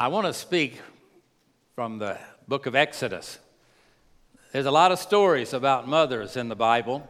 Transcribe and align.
I 0.00 0.06
want 0.06 0.28
to 0.28 0.32
speak 0.32 0.80
from 1.74 1.98
the 1.98 2.18
book 2.46 2.66
of 2.66 2.76
Exodus. 2.76 3.40
There's 4.52 4.66
a 4.66 4.70
lot 4.70 4.92
of 4.92 5.00
stories 5.00 5.52
about 5.52 5.88
mothers 5.88 6.36
in 6.36 6.48
the 6.48 6.54
Bible, 6.54 7.02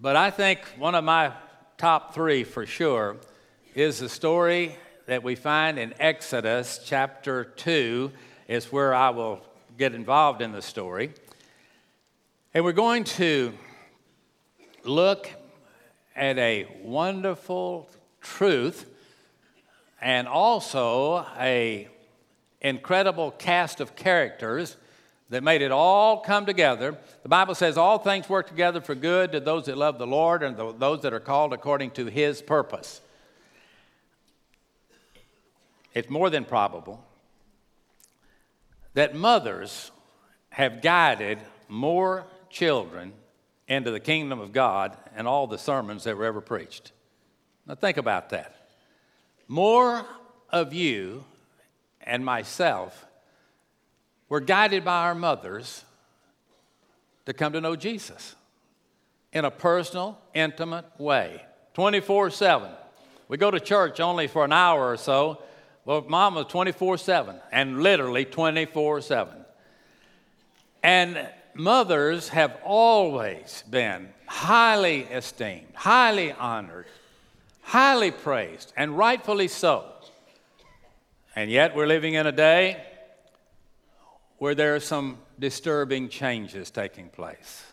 but 0.00 0.16
I 0.16 0.30
think 0.30 0.60
one 0.78 0.94
of 0.94 1.04
my 1.04 1.34
top 1.76 2.14
three 2.14 2.44
for 2.44 2.64
sure 2.64 3.18
is 3.74 3.98
the 3.98 4.08
story 4.08 4.74
that 5.04 5.22
we 5.22 5.34
find 5.34 5.78
in 5.78 5.92
Exodus 5.98 6.80
chapter 6.82 7.44
2, 7.44 8.10
is 8.48 8.72
where 8.72 8.94
I 8.94 9.10
will 9.10 9.42
get 9.76 9.94
involved 9.94 10.40
in 10.40 10.52
the 10.52 10.62
story. 10.62 11.12
And 12.54 12.64
we're 12.64 12.72
going 12.72 13.04
to 13.04 13.52
look 14.82 15.30
at 16.16 16.38
a 16.38 16.74
wonderful 16.82 17.90
truth 18.22 18.88
and 20.00 20.26
also 20.26 21.26
a 21.38 21.88
incredible 22.60 23.30
cast 23.32 23.80
of 23.80 23.96
characters 23.96 24.76
that 25.30 25.42
made 25.42 25.62
it 25.62 25.70
all 25.70 26.20
come 26.20 26.46
together. 26.46 26.96
The 27.22 27.28
Bible 27.28 27.54
says 27.54 27.76
all 27.76 27.98
things 27.98 28.28
work 28.28 28.48
together 28.48 28.80
for 28.80 28.94
good 28.94 29.32
to 29.32 29.40
those 29.40 29.66
that 29.66 29.76
love 29.76 29.98
the 29.98 30.06
Lord 30.06 30.42
and 30.42 30.56
those 30.56 31.02
that 31.02 31.12
are 31.12 31.20
called 31.20 31.52
according 31.52 31.90
to 31.92 32.06
his 32.06 32.40
purpose. 32.40 33.00
It's 35.94 36.08
more 36.08 36.30
than 36.30 36.44
probable 36.44 37.04
that 38.94 39.14
mothers 39.14 39.90
have 40.50 40.82
guided 40.82 41.38
more 41.68 42.24
children 42.50 43.12
into 43.68 43.90
the 43.90 44.00
kingdom 44.00 44.40
of 44.40 44.52
God 44.52 44.96
and 45.14 45.28
all 45.28 45.46
the 45.46 45.58
sermons 45.58 46.04
that 46.04 46.16
were 46.16 46.24
ever 46.24 46.40
preached. 46.40 46.92
Now, 47.66 47.74
think 47.74 47.98
about 47.98 48.30
that. 48.30 48.70
More 49.46 50.04
of 50.50 50.72
you 50.72 51.24
and 52.08 52.24
myself 52.24 53.06
were 54.28 54.40
guided 54.40 54.84
by 54.84 55.04
our 55.04 55.14
mothers 55.14 55.84
to 57.26 57.32
come 57.32 57.52
to 57.52 57.60
know 57.60 57.76
Jesus 57.76 58.34
in 59.32 59.44
a 59.44 59.50
personal, 59.50 60.18
intimate 60.34 60.86
way, 60.98 61.42
24 61.74 62.30
7. 62.30 62.70
We 63.28 63.36
go 63.36 63.50
to 63.50 63.60
church 63.60 64.00
only 64.00 64.26
for 64.26 64.44
an 64.44 64.52
hour 64.52 64.90
or 64.90 64.96
so. 64.96 65.42
Well, 65.84 66.04
mom 66.08 66.34
was 66.34 66.46
24 66.46 66.98
7, 66.98 67.36
and 67.52 67.82
literally 67.82 68.24
24 68.24 69.02
7. 69.02 69.34
And 70.82 71.28
mothers 71.54 72.30
have 72.30 72.56
always 72.64 73.62
been 73.68 74.08
highly 74.26 75.02
esteemed, 75.02 75.74
highly 75.74 76.32
honored, 76.32 76.86
highly 77.62 78.10
praised, 78.10 78.72
and 78.76 78.96
rightfully 78.96 79.48
so. 79.48 79.92
And 81.38 81.52
yet, 81.52 81.76
we're 81.76 81.86
living 81.86 82.14
in 82.14 82.26
a 82.26 82.32
day 82.32 82.82
where 84.38 84.56
there 84.56 84.74
are 84.74 84.80
some 84.80 85.18
disturbing 85.38 86.08
changes 86.08 86.68
taking 86.68 87.10
place. 87.10 87.64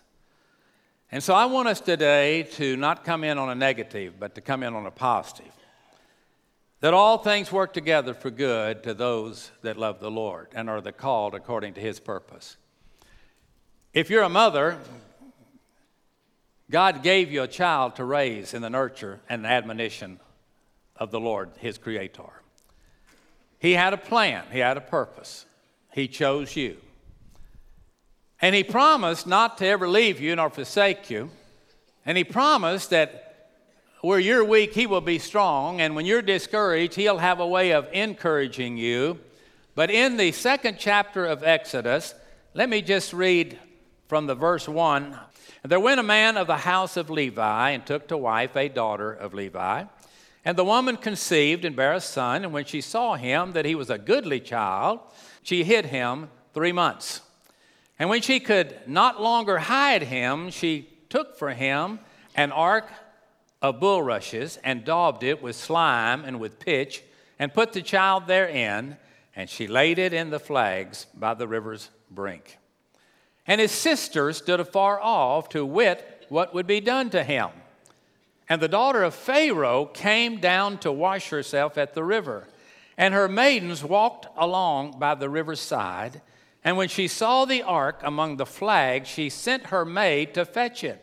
And 1.11 1.23
so, 1.23 1.33
I 1.33 1.45
want 1.45 1.67
us 1.67 1.81
today 1.81 2.43
to 2.43 2.77
not 2.77 3.03
come 3.03 3.23
in 3.23 3.39
on 3.39 3.49
a 3.49 3.55
negative, 3.55 4.19
but 4.19 4.35
to 4.35 4.41
come 4.41 4.61
in 4.61 4.75
on 4.75 4.85
a 4.85 4.91
positive. 4.91 5.51
That 6.81 6.93
all 6.93 7.17
things 7.17 7.51
work 7.51 7.73
together 7.73 8.13
for 8.13 8.29
good 8.29 8.83
to 8.83 8.93
those 8.93 9.49
that 9.63 9.77
love 9.77 9.99
the 9.99 10.11
Lord 10.11 10.49
and 10.53 10.69
are 10.69 10.79
the 10.79 10.91
called 10.91 11.33
according 11.33 11.73
to 11.73 11.81
his 11.81 11.99
purpose. 11.99 12.57
If 13.95 14.11
you're 14.11 14.21
a 14.21 14.29
mother, 14.29 14.77
God 16.69 17.01
gave 17.01 17.31
you 17.31 17.41
a 17.41 17.47
child 17.47 17.95
to 17.95 18.05
raise 18.05 18.53
in 18.53 18.61
the 18.61 18.69
nurture 18.69 19.21
and 19.27 19.43
admonition 19.43 20.19
of 20.95 21.09
the 21.09 21.19
Lord, 21.19 21.49
his 21.57 21.79
creator. 21.79 22.43
He 23.59 23.73
had 23.73 23.93
a 23.93 23.97
plan, 23.97 24.43
he 24.51 24.59
had 24.59 24.77
a 24.77 24.81
purpose. 24.81 25.45
He 25.93 26.07
chose 26.07 26.55
you. 26.55 26.77
And 28.41 28.53
he 28.53 28.63
promised 28.63 29.25
not 29.25 29.57
to 29.59 29.65
ever 29.65 29.87
leave 29.87 30.19
you 30.19 30.35
nor 30.35 30.49
forsake 30.49 31.09
you. 31.09 31.29
And 32.05 32.17
he 32.17 32.23
promised 32.23 32.89
that 32.89 33.49
where 34.01 34.19
you're 34.19 34.43
weak, 34.43 34.73
he 34.73 34.85
will 34.85 35.01
be 35.01 35.17
strong. 35.17 35.81
And 35.81 35.95
when 35.95 36.05
you're 36.05 36.21
discouraged, 36.21 36.95
he'll 36.95 37.17
have 37.17 37.39
a 37.39 37.47
way 37.47 37.71
of 37.71 37.87
encouraging 37.91 38.77
you. 38.77 39.19
But 39.73 39.89
in 39.89 40.17
the 40.17 40.31
second 40.31 40.77
chapter 40.79 41.25
of 41.25 41.43
Exodus, 41.43 42.13
let 42.53 42.69
me 42.69 42.81
just 42.81 43.13
read 43.13 43.57
from 44.07 44.27
the 44.27 44.35
verse 44.35 44.67
1 44.67 45.17
There 45.63 45.79
went 45.79 45.99
a 45.99 46.03
man 46.03 46.37
of 46.37 46.47
the 46.47 46.57
house 46.57 46.97
of 46.97 47.09
Levi 47.09 47.71
and 47.71 47.85
took 47.85 48.07
to 48.09 48.17
wife 48.17 48.55
a 48.55 48.69
daughter 48.69 49.11
of 49.11 49.33
Levi. 49.33 49.85
And 50.45 50.55
the 50.55 50.63
woman 50.63 50.97
conceived 50.97 51.65
and 51.65 51.75
bare 51.75 51.93
a 51.93 51.99
son, 51.99 52.43
and 52.43 52.53
when 52.53 52.65
she 52.65 52.79
saw 52.79 53.15
him 53.15 53.53
that 53.53 53.65
he 53.65 53.73
was 53.73 53.89
a 53.89 53.97
goodly 53.97 54.39
child, 54.39 54.99
she 55.41 55.63
hid 55.63 55.87
him 55.87 56.29
three 56.53 56.71
months. 56.71 57.21
And 57.97 58.09
when 58.09 58.21
she 58.21 58.39
could 58.39 58.77
not 58.85 59.19
longer 59.19 59.57
hide 59.57 60.03
him, 60.03 60.51
she 60.51 60.87
took 61.09 61.37
for 61.37 61.49
him 61.49 61.99
an 62.35 62.51
ark 62.51 62.87
of 63.59 63.79
bulrushes 63.79 64.59
and 64.63 64.85
daubed 64.85 65.23
it 65.23 65.41
with 65.41 65.55
slime 65.55 66.23
and 66.23 66.39
with 66.39 66.59
pitch, 66.59 67.03
and 67.39 67.53
put 67.53 67.73
the 67.73 67.81
child 67.81 68.27
therein, 68.27 68.97
and 69.35 69.49
she 69.49 69.65
laid 69.65 69.97
it 69.97 70.13
in 70.13 70.29
the 70.29 70.39
flags 70.39 71.07
by 71.15 71.33
the 71.33 71.47
river's 71.47 71.89
brink. 72.11 72.59
And 73.47 73.59
his 73.59 73.71
sister 73.71 74.31
stood 74.33 74.59
afar 74.59 74.99
off 75.01 75.49
to 75.49 75.65
wit 75.65 76.25
what 76.29 76.53
would 76.53 76.67
be 76.67 76.81
done 76.81 77.09
to 77.09 77.23
him. 77.23 77.49
And 78.47 78.61
the 78.61 78.67
daughter 78.67 79.03
of 79.03 79.15
Pharaoh 79.15 79.85
came 79.85 80.39
down 80.39 80.77
to 80.79 80.91
wash 80.91 81.29
herself 81.29 81.77
at 81.77 81.93
the 81.93 82.03
river. 82.03 82.47
And 82.97 83.13
her 83.13 83.27
maidens 83.27 83.83
walked 83.83 84.27
along 84.37 84.99
by 84.99 85.15
the 85.15 85.29
river's 85.29 85.59
side. 85.59 86.21
And 86.63 86.77
when 86.77 86.87
she 86.87 87.07
saw 87.07 87.45
the 87.45 87.63
ark 87.63 88.01
among 88.03 88.37
the 88.37 88.45
flags, 88.45 89.07
she 89.09 89.29
sent 89.29 89.67
her 89.67 89.85
maid 89.85 90.33
to 90.35 90.45
fetch 90.45 90.83
it. 90.83 91.01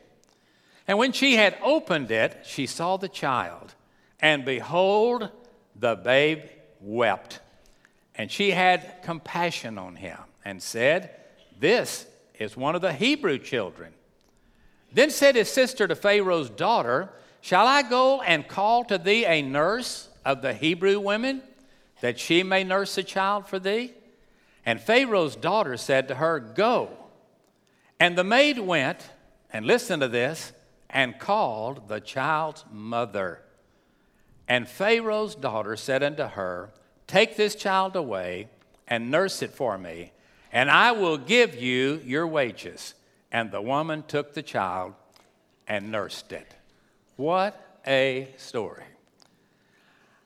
And 0.87 0.99
when 0.99 1.13
she 1.13 1.37
had 1.37 1.57
opened 1.63 2.11
it, 2.11 2.39
she 2.45 2.67
saw 2.67 2.97
the 2.97 3.09
child. 3.09 3.75
And 4.21 4.45
behold, 4.45 5.31
the 5.77 5.97
babe 5.97 6.43
wept. 6.81 7.41
And 8.15 8.31
she 8.31 8.51
had 8.51 9.03
compassion 9.03 9.79
on 9.79 9.97
him 9.97 10.19
and 10.45 10.63
said, 10.63 11.11
This 11.59 12.07
is 12.39 12.57
one 12.57 12.75
of 12.75 12.83
the 12.83 12.93
Hebrew 12.93 13.39
children. 13.39 13.93
Then 14.93 15.11
said 15.11 15.37
his 15.37 15.51
sister 15.51 15.89
to 15.89 15.95
Pharaoh's 15.95 16.51
daughter, 16.51 17.11
Shall 17.43 17.67
I 17.67 17.83
go 17.83 18.23
and 18.23 18.49
call 18.49 18.85
to 18.85 18.97
thee 18.97 19.27
a 19.27 19.43
nurse 19.43 20.09
of 20.25 20.41
the 20.41 20.55
Hebrew 20.55 20.99
women, 20.99 21.43
that 22.01 22.19
she 22.19 22.43
may 22.43 22.65
nurse 22.65 22.95
the 22.95 23.03
child 23.03 23.47
for 23.47 23.59
thee? 23.59 23.93
And 24.65 24.81
Pharaoh's 24.81 25.37
daughter 25.37 25.77
said 25.77 26.09
to 26.09 26.15
her, 26.15 26.41
Go. 26.41 26.89
And 28.01 28.17
the 28.17 28.25
maid 28.25 28.59
went, 28.59 29.11
and 29.53 29.67
listen 29.67 30.01
to 30.01 30.09
this, 30.09 30.53
and 30.89 31.19
called 31.19 31.89
the 31.89 32.01
child's 32.01 32.65
mother. 32.73 33.43
And 34.49 34.67
Pharaoh's 34.67 35.35
daughter 35.35 35.77
said 35.77 36.03
unto 36.03 36.25
her, 36.25 36.71
Take 37.07 37.37
this 37.37 37.55
child 37.55 37.95
away 37.95 38.49
and 38.89 39.11
nurse 39.11 39.43
it 39.43 39.51
for 39.51 39.77
me 39.77 40.13
and 40.53 40.71
I 40.71 40.93
will 40.93 41.17
give 41.17 41.61
you 41.61 42.01
your 42.05 42.27
wages. 42.27 42.95
And 43.33 43.51
the 43.51 43.63
woman 43.63 44.05
took 44.07 44.35
the 44.35 44.43
child 44.43 44.93
and 45.67 45.91
nursed 45.91 46.31
it. 46.33 46.55
What 47.17 47.81
a 47.87 48.29
story. 48.37 48.85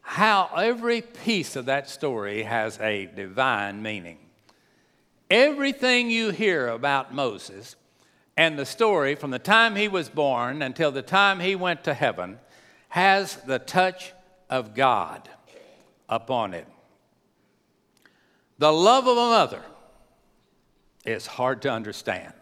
How 0.03 0.51
every 0.57 1.03
piece 1.03 1.57
of 1.57 1.67
that 1.67 1.91
story 1.91 2.45
has 2.45 2.79
a 2.81 3.07
divine 3.07 3.83
meaning. 3.83 4.19
Everything 5.31 6.11
you 6.11 6.31
hear 6.31 6.69
about 6.69 7.13
Moses 7.13 7.75
and 8.37 8.59
the 8.59 8.67
story 8.67 9.15
from 9.15 9.31
the 9.31 9.39
time 9.39 9.75
he 9.75 9.89
was 9.89 10.09
born 10.09 10.63
until 10.63 10.93
the 10.93 11.03
time 11.03 11.41
he 11.41 11.57
went 11.57 11.83
to 11.85 11.95
heaven 11.95 12.39
has 12.91 13.37
the 13.37 13.59
touch 13.59 14.13
of 14.49 14.75
God 14.75 15.29
upon 16.09 16.55
it. 16.55 16.69
The 18.59 18.73
love 18.73 19.07
of 19.07 19.17
a 19.17 19.31
mother 19.31 19.63
is 21.05 21.27
hard 21.27 21.63
to 21.63 21.71
understand. 21.71 22.33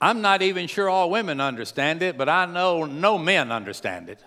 I'm 0.00 0.20
not 0.20 0.42
even 0.42 0.66
sure 0.66 0.88
all 0.90 1.10
women 1.10 1.40
understand 1.40 2.02
it, 2.02 2.18
but 2.18 2.28
I 2.28 2.46
know 2.46 2.84
no 2.84 3.16
men 3.16 3.50
understand 3.50 4.08
it. 4.08 4.22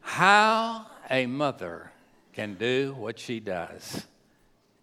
How 0.00 0.86
a 1.10 1.26
mother 1.26 1.90
can 2.32 2.54
do 2.54 2.94
what 2.98 3.18
she 3.18 3.40
does 3.40 4.06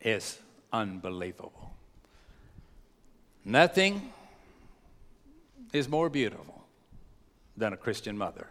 is 0.02 0.40
unbelievable. 0.72 1.72
Nothing 3.46 4.12
is 5.72 5.88
more 5.90 6.10
beautiful 6.10 6.66
than 7.58 7.74
a 7.74 7.78
Christian 7.78 8.18
mother. 8.18 8.48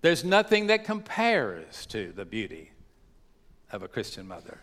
There's 0.00 0.24
nothing 0.24 0.66
that 0.66 0.84
compares 0.84 1.86
to 1.86 2.12
the 2.12 2.24
beauty 2.24 2.72
of 3.70 3.82
a 3.82 3.88
Christian 3.88 4.26
mother. 4.26 4.60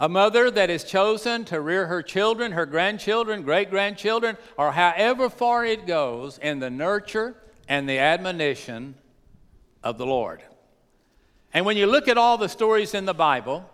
A 0.00 0.08
mother 0.08 0.50
that 0.50 0.68
is 0.68 0.84
chosen 0.84 1.44
to 1.44 1.60
rear 1.60 1.86
her 1.86 2.02
children, 2.02 2.52
her 2.52 2.66
grandchildren, 2.66 3.42
great 3.42 3.70
grandchildren, 3.70 4.36
or 4.58 4.72
however 4.72 5.30
far 5.30 5.64
it 5.64 5.86
goes 5.86 6.38
in 6.38 6.58
the 6.58 6.70
nurture 6.70 7.36
and 7.68 7.88
the 7.88 7.98
admonition 7.98 8.96
of 9.82 9.98
the 9.98 10.06
Lord. 10.06 10.42
And 11.54 11.64
when 11.64 11.76
you 11.76 11.86
look 11.86 12.08
at 12.08 12.18
all 12.18 12.38
the 12.38 12.48
stories 12.48 12.94
in 12.94 13.04
the 13.04 13.14
Bible, 13.14 13.68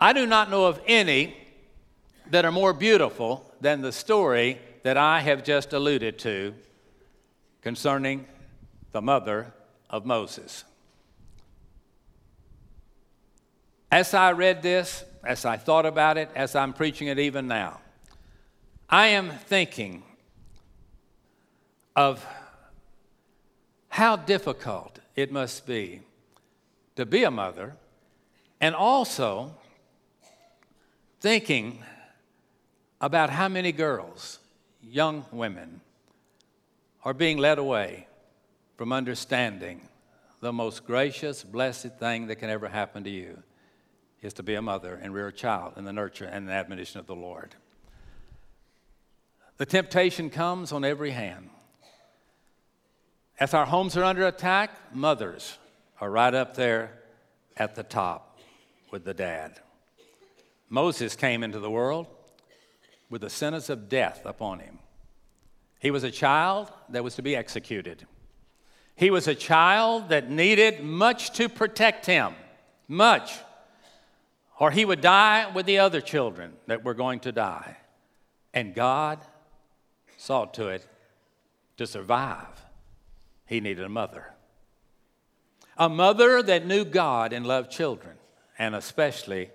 I 0.00 0.12
do 0.12 0.26
not 0.26 0.50
know 0.50 0.66
of 0.66 0.80
any 0.86 1.36
that 2.30 2.44
are 2.44 2.52
more 2.52 2.72
beautiful 2.72 3.50
than 3.60 3.82
the 3.82 3.92
story 3.92 4.58
that 4.82 4.96
I 4.96 5.20
have 5.20 5.44
just 5.44 5.72
alluded 5.72 6.18
to 6.20 6.54
concerning 7.62 8.26
the 8.92 9.02
mother 9.02 9.52
of 9.90 10.06
Moses. 10.06 10.64
As 13.90 14.14
I 14.14 14.32
read 14.32 14.62
this, 14.62 15.04
as 15.26 15.44
I 15.44 15.56
thought 15.56 15.86
about 15.86 16.18
it, 16.18 16.30
as 16.34 16.54
I'm 16.54 16.72
preaching 16.72 17.08
it 17.08 17.18
even 17.18 17.46
now, 17.48 17.80
I 18.88 19.08
am 19.08 19.30
thinking 19.30 20.02
of 21.96 22.24
how 23.88 24.16
difficult 24.16 24.98
it 25.16 25.30
must 25.30 25.66
be 25.66 26.02
to 26.96 27.06
be 27.06 27.24
a 27.24 27.30
mother, 27.30 27.76
and 28.60 28.74
also 28.74 29.54
thinking 31.20 31.82
about 33.00 33.30
how 33.30 33.48
many 33.48 33.72
girls, 33.72 34.38
young 34.82 35.24
women, 35.32 35.80
are 37.04 37.14
being 37.14 37.38
led 37.38 37.58
away 37.58 38.06
from 38.76 38.92
understanding 38.92 39.80
the 40.40 40.52
most 40.52 40.86
gracious, 40.86 41.42
blessed 41.42 41.98
thing 41.98 42.26
that 42.26 42.36
can 42.36 42.50
ever 42.50 42.68
happen 42.68 43.04
to 43.04 43.10
you 43.10 43.42
is 44.24 44.32
to 44.32 44.42
be 44.42 44.54
a 44.54 44.62
mother 44.62 44.98
and 45.02 45.12
rear 45.12 45.28
a 45.28 45.32
child 45.32 45.74
in 45.76 45.84
the 45.84 45.92
nurture 45.92 46.24
and 46.24 46.48
the 46.48 46.52
admonition 46.52 46.98
of 46.98 47.06
the 47.06 47.14
Lord. 47.14 47.54
The 49.58 49.66
temptation 49.66 50.30
comes 50.30 50.72
on 50.72 50.82
every 50.82 51.10
hand. 51.10 51.50
As 53.38 53.52
our 53.52 53.66
homes 53.66 53.98
are 53.98 54.02
under 54.02 54.26
attack, 54.26 54.70
mothers 54.94 55.58
are 56.00 56.10
right 56.10 56.34
up 56.34 56.56
there 56.56 56.92
at 57.58 57.74
the 57.74 57.82
top 57.82 58.40
with 58.90 59.04
the 59.04 59.12
dad. 59.12 59.60
Moses 60.70 61.14
came 61.14 61.42
into 61.42 61.60
the 61.60 61.70
world 61.70 62.06
with 63.10 63.20
the 63.20 63.30
sentence 63.30 63.68
of 63.68 63.90
death 63.90 64.22
upon 64.24 64.58
him. 64.60 64.78
He 65.80 65.90
was 65.90 66.02
a 66.02 66.10
child 66.10 66.72
that 66.88 67.04
was 67.04 67.14
to 67.16 67.22
be 67.22 67.36
executed. 67.36 68.06
He 68.96 69.10
was 69.10 69.28
a 69.28 69.34
child 69.34 70.08
that 70.08 70.30
needed 70.30 70.82
much 70.82 71.32
to 71.32 71.50
protect 71.50 72.06
him, 72.06 72.34
much 72.88 73.38
or 74.58 74.70
he 74.70 74.84
would 74.84 75.00
die 75.00 75.50
with 75.52 75.66
the 75.66 75.78
other 75.78 76.00
children 76.00 76.52
that 76.66 76.84
were 76.84 76.94
going 76.94 77.20
to 77.20 77.32
die. 77.32 77.76
And 78.52 78.74
God 78.74 79.18
saw 80.16 80.44
to 80.46 80.68
it 80.68 80.86
to 81.76 81.86
survive, 81.86 82.64
he 83.46 83.60
needed 83.60 83.84
a 83.84 83.88
mother. 83.88 84.32
A 85.76 85.88
mother 85.88 86.40
that 86.42 86.66
knew 86.66 86.84
God 86.84 87.32
and 87.32 87.44
loved 87.44 87.70
children, 87.70 88.16
and 88.58 88.76
especially 88.76 89.50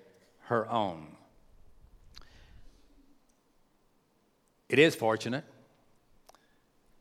her 0.48 0.69
own. 0.69 1.16
It 4.68 4.80
is 4.80 4.95
fortunate 4.95 5.45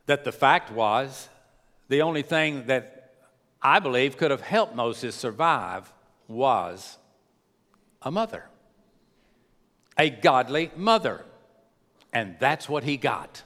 that 0.06 0.24
the 0.24 0.32
fact 0.32 0.70
was 0.72 1.28
the 1.88 2.02
only 2.02 2.22
thing 2.22 2.66
that 2.66 3.12
I 3.60 3.80
believe 3.80 4.16
could 4.16 4.30
have 4.30 4.40
helped 4.40 4.74
Moses 4.74 5.14
survive 5.14 5.92
was 6.28 6.96
a 8.08 8.10
mother, 8.10 8.46
a 9.98 10.08
godly 10.08 10.70
mother. 10.74 11.24
And 12.10 12.36
that's 12.40 12.66
what 12.70 12.82
he 12.82 12.96
got. 12.96 13.42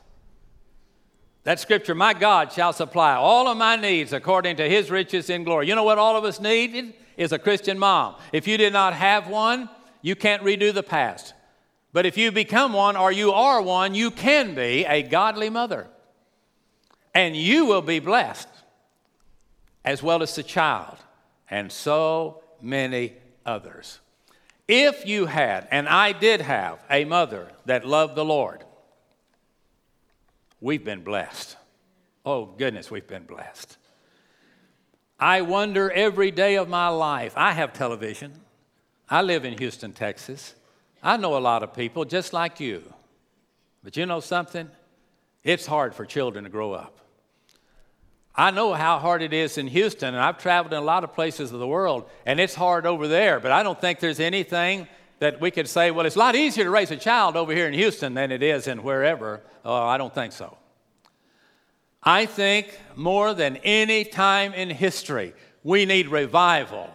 That 1.42 1.58
scripture, 1.58 1.96
my 1.96 2.14
God 2.14 2.52
shall 2.52 2.72
supply 2.72 3.14
all 3.14 3.48
of 3.48 3.58
my 3.58 3.74
needs 3.74 4.12
according 4.12 4.58
to 4.58 4.68
his 4.68 4.88
riches 4.88 5.28
in 5.28 5.42
glory. 5.42 5.66
You 5.66 5.74
know 5.74 5.82
what 5.82 5.98
all 5.98 6.16
of 6.16 6.22
us 6.22 6.40
need? 6.40 6.94
Is 7.16 7.32
a 7.32 7.40
Christian 7.40 7.76
mom. 7.76 8.14
If 8.32 8.46
you 8.46 8.56
did 8.56 8.72
not 8.72 8.94
have 8.94 9.26
one, 9.26 9.68
you 10.00 10.14
can't 10.14 10.44
redo 10.44 10.72
the 10.72 10.84
past. 10.84 11.34
But 11.92 12.06
if 12.06 12.16
you 12.16 12.30
become 12.30 12.72
one 12.72 12.96
or 12.96 13.10
you 13.10 13.32
are 13.32 13.60
one, 13.60 13.96
you 13.96 14.12
can 14.12 14.54
be 14.54 14.84
a 14.86 15.02
godly 15.02 15.50
mother. 15.50 15.88
And 17.14 17.36
you 17.36 17.66
will 17.66 17.82
be 17.82 17.98
blessed 17.98 18.48
as 19.84 20.04
well 20.04 20.22
as 20.22 20.36
the 20.36 20.44
child 20.44 20.98
and 21.50 21.70
so 21.70 22.44
many 22.62 23.14
others. 23.44 23.98
If 24.74 25.06
you 25.06 25.26
had, 25.26 25.69
and 25.70 25.86
I 25.86 26.12
did 26.12 26.40
have, 26.40 26.82
a 26.88 27.04
mother 27.04 27.48
that 27.66 27.86
loved 27.86 28.14
the 28.14 28.24
Lord, 28.24 28.64
we've 30.62 30.82
been 30.82 31.02
blessed. 31.02 31.58
Oh, 32.24 32.46
goodness, 32.46 32.90
we've 32.90 33.06
been 33.06 33.24
blessed. 33.24 33.76
I 35.20 35.42
wonder 35.42 35.90
every 35.90 36.30
day 36.30 36.56
of 36.56 36.70
my 36.70 36.88
life. 36.88 37.34
I 37.36 37.52
have 37.52 37.74
television. 37.74 38.32
I 39.10 39.20
live 39.20 39.44
in 39.44 39.58
Houston, 39.58 39.92
Texas. 39.92 40.54
I 41.02 41.19
know 41.19 41.36
a 41.36 41.38
lot 41.38 41.62
of 41.62 41.74
people 41.74 42.06
just 42.06 42.32
like 42.32 42.58
you. 42.58 42.82
But 43.84 43.98
you 43.98 44.06
know 44.06 44.20
something? 44.20 44.70
It's 45.44 45.66
hard 45.66 45.94
for 45.94 46.06
children 46.06 46.44
to 46.44 46.50
grow 46.50 46.72
up. 46.72 47.01
I 48.34 48.50
know 48.50 48.73
how 48.73 48.99
hard 48.99 49.20
it 49.20 49.32
is 49.32 49.58
in 49.58 49.67
Houston, 49.67 50.14
and 50.14 50.23
I've 50.23 50.38
traveled 50.38 50.73
in 50.73 50.79
a 50.79 50.84
lot 50.84 51.05
of 51.05 51.12
places 51.12 51.52
of 51.52 51.58
the 51.58 51.67
world, 51.67 52.08
and 52.25 52.40
it's 52.40 52.55
hard 52.55 52.87
over 52.87 53.06
there, 53.06 53.40
but 53.40 53.52
I 53.52 53.62
don't 53.62 53.79
think 53.79 54.00
there's 54.00 54.20
anything 54.20 54.88
that 55.19 55.40
we 55.40 55.50
could 55.50 55.69
say, 55.69 55.90
well, 55.90 56.06
it's 56.06 56.17
a 56.17 56.19
lot 56.19 56.34
easier 56.34 56.64
to 56.64 56.70
raise 56.70 56.90
a 56.90 56.96
child 56.96 57.37
over 57.37 57.52
here 57.52 57.69
in 57.69 57.75
Houston 57.75 58.14
than 58.14 58.32
it 58.32 58.43
is 58.43 58.67
in 58.67 58.82
wherever. 58.82 59.40
Oh, 59.64 59.75
I 59.75 59.99
don't 59.99 60.14
think 60.14 60.32
so. 60.32 60.56
I 62.02 62.26
think 62.26 62.76
more 62.96 63.32
than 63.34 63.58
any 63.58 64.05
time 64.05 64.55
in 64.55 64.70
history, 64.70 65.34
we 65.62 65.84
need 65.84 66.08
revival 66.08 66.90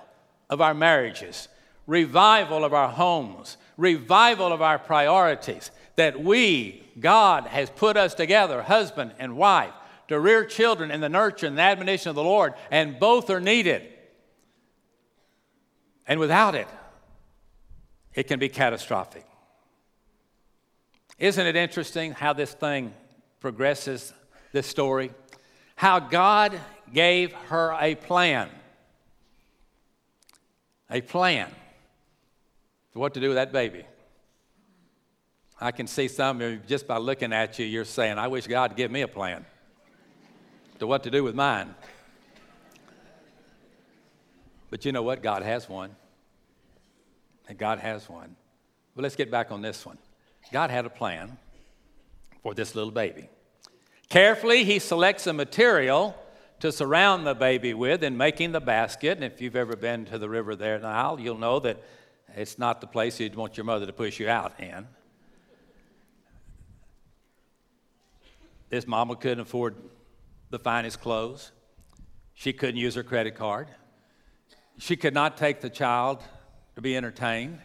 of 0.49 0.59
our 0.59 0.73
marriages, 0.73 1.47
revival 1.85 2.65
of 2.65 2.73
our 2.73 2.89
homes, 2.89 3.57
revival 3.77 4.51
of 4.51 4.61
our 4.61 4.79
priorities. 4.79 5.71
That 5.95 6.21
we, 6.21 6.83
God, 6.99 7.45
has 7.45 7.69
put 7.69 7.95
us 7.97 8.13
together, 8.13 8.61
husband 8.61 9.13
and 9.17 9.37
wife, 9.37 9.73
to 10.07 10.19
rear 10.19 10.45
children 10.45 10.91
in 10.91 11.01
the 11.01 11.09
nurture 11.09 11.47
and 11.47 11.57
the 11.57 11.61
admonition 11.61 12.09
of 12.09 12.15
the 12.15 12.23
Lord, 12.23 12.53
and 12.71 12.99
both 12.99 13.29
are 13.29 13.39
needed. 13.39 13.83
And 16.07 16.19
without 16.19 16.55
it, 16.55 16.67
it 18.13 18.23
can 18.23 18.39
be 18.39 18.49
catastrophic. 18.49 19.25
Isn't 21.19 21.45
it 21.45 21.55
interesting 21.55 22.13
how 22.13 22.33
this 22.33 22.53
thing 22.53 22.93
progresses, 23.39 24.13
this 24.51 24.67
story? 24.67 25.11
How 25.75 25.99
God 25.99 26.59
gave 26.93 27.33
her 27.33 27.75
a 27.79 27.95
plan. 27.95 28.49
A 30.89 31.01
plan 31.01 31.51
for 32.93 32.99
what 32.99 33.13
to 33.15 33.19
do 33.19 33.27
with 33.27 33.35
that 33.35 33.51
baby. 33.51 33.83
I 35.59 35.71
can 35.71 35.87
see 35.87 36.07
some 36.07 36.39
of 36.39 36.51
you 36.51 36.61
just 36.67 36.87
by 36.87 36.97
looking 36.97 37.33
at 37.33 37.59
you, 37.59 37.65
you're 37.65 37.83
saying, 37.83 38.17
I 38.17 38.27
wish 38.27 38.47
God 38.47 38.71
would 38.71 38.77
give 38.77 38.91
me 38.91 39.01
a 39.01 39.07
plan 39.07 39.45
to 40.79 40.87
what 40.87 41.03
to 41.03 41.11
do 41.11 41.23
with 41.23 41.35
mine. 41.35 41.73
But 44.69 44.85
you 44.85 44.91
know 44.91 45.03
what? 45.03 45.23
God 45.23 45.43
has 45.43 45.69
one. 45.69 45.95
And 47.47 47.57
God 47.57 47.79
has 47.79 48.09
one. 48.09 48.35
But 48.95 49.03
let's 49.03 49.15
get 49.15 49.31
back 49.31 49.51
on 49.51 49.61
this 49.61 49.85
one. 49.85 49.97
God 50.51 50.69
had 50.69 50.85
a 50.85 50.89
plan 50.89 51.37
for 52.43 52.53
this 52.53 52.75
little 52.75 52.91
baby. 52.91 53.29
Carefully, 54.09 54.63
he 54.63 54.79
selects 54.79 55.27
a 55.27 55.33
material 55.33 56.15
to 56.59 56.71
surround 56.71 57.27
the 57.27 57.35
baby 57.35 57.73
with 57.73 58.03
in 58.03 58.17
making 58.17 58.51
the 58.51 58.59
basket. 58.59 59.17
And 59.17 59.23
if 59.23 59.41
you've 59.41 59.55
ever 59.55 59.75
been 59.75 60.05
to 60.05 60.17
the 60.17 60.29
river 60.29 60.55
there 60.55 60.75
in 60.75 60.81
the 60.81 60.89
Nile, 60.89 61.19
you'll 61.19 61.37
know 61.37 61.59
that 61.59 61.81
it's 62.35 62.57
not 62.57 62.81
the 62.81 62.87
place 62.87 63.19
you'd 63.19 63.35
want 63.35 63.57
your 63.57 63.65
mother 63.65 63.85
to 63.85 63.93
push 63.93 64.19
you 64.19 64.29
out 64.29 64.59
in. 64.59 64.87
This 68.69 68.85
mama 68.85 69.15
couldn't 69.15 69.39
afford 69.41 69.75
the 70.49 70.59
finest 70.59 71.01
clothes. 71.01 71.51
She 72.33 72.53
couldn't 72.53 72.77
use 72.77 72.95
her 72.95 73.03
credit 73.03 73.35
card. 73.35 73.67
She 74.77 74.95
could 74.95 75.13
not 75.13 75.37
take 75.37 75.61
the 75.61 75.69
child 75.69 76.23
to 76.75 76.81
be 76.81 76.95
entertained. 76.95 77.59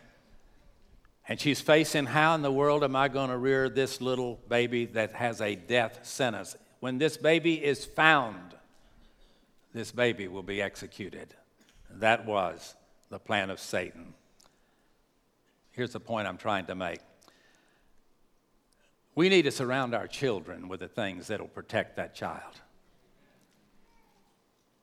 And 1.29 1.39
she's 1.39 1.61
facing 1.61 2.07
how 2.07 2.35
in 2.35 2.43
the 2.43 2.51
world 2.51 2.83
am 2.83 2.97
I 2.97 3.09
going 3.09 3.31
to 3.31 3.37
rear 3.37 3.69
this 3.69 4.01
little 4.01 4.41
baby 4.49 4.87
that 4.87 5.13
has 5.13 5.41
a 5.41 5.55
death 5.55 6.01
sentence? 6.03 6.57
When 6.81 6.99
this 6.99 7.17
baby 7.17 7.63
is 7.63 7.85
found, 7.85 8.55
this 9.73 9.93
baby 9.93 10.27
will 10.27 10.43
be 10.43 10.61
executed. 10.61 11.35
That 11.91 12.27
was 12.27 12.75
the 13.11 13.19
plan 13.19 13.51
of 13.51 13.61
Satan. 13.61 14.15
Here's 15.71 15.93
the 15.93 16.01
point 16.01 16.27
I'm 16.27 16.39
trying 16.39 16.67
to 16.67 16.75
make 16.75 17.01
we 19.15 19.29
need 19.29 19.43
to 19.43 19.51
surround 19.51 19.95
our 19.95 20.07
children 20.07 20.69
with 20.69 20.81
the 20.81 20.89
things 20.89 21.27
that 21.27 21.41
will 21.41 21.49
protect 21.49 21.97
that 21.97 22.15
child. 22.15 22.62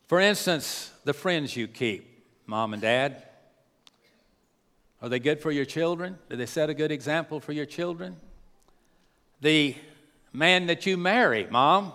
For 0.10 0.20
instance, 0.20 0.92
the 1.04 1.14
friends 1.14 1.56
you 1.56 1.68
keep, 1.68 2.26
mom 2.48 2.74
and 2.74 2.82
dad, 2.82 3.26
are 5.04 5.08
they 5.08 5.20
good 5.20 5.40
for 5.40 5.52
your 5.52 5.66
children? 5.66 6.18
Do 6.32 6.36
they 6.36 6.48
set 6.48 6.68
a 6.68 6.74
good 6.74 6.92
example 6.92 7.40
for 7.40 7.52
your 7.52 7.68
children? 7.68 8.18
The 9.40 9.76
man 10.34 10.66
that 10.66 10.88
you 10.88 10.98
marry, 10.98 11.46
mom, 11.52 11.94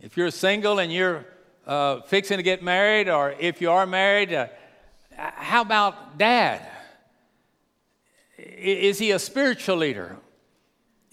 if 0.00 0.16
you're 0.16 0.30
single 0.30 0.78
and 0.78 0.90
you're 0.90 1.26
uh, 1.66 2.00
fixing 2.00 2.38
to 2.38 2.42
get 2.42 2.62
married, 2.62 3.10
or 3.10 3.34
if 3.38 3.60
you 3.60 3.70
are 3.70 3.84
married, 3.84 4.32
uh, 4.32 4.46
how 5.14 5.60
about 5.60 6.16
dad? 6.16 6.66
Is 8.38 8.98
he 8.98 9.10
a 9.10 9.18
spiritual 9.18 9.76
leader? 9.76 10.16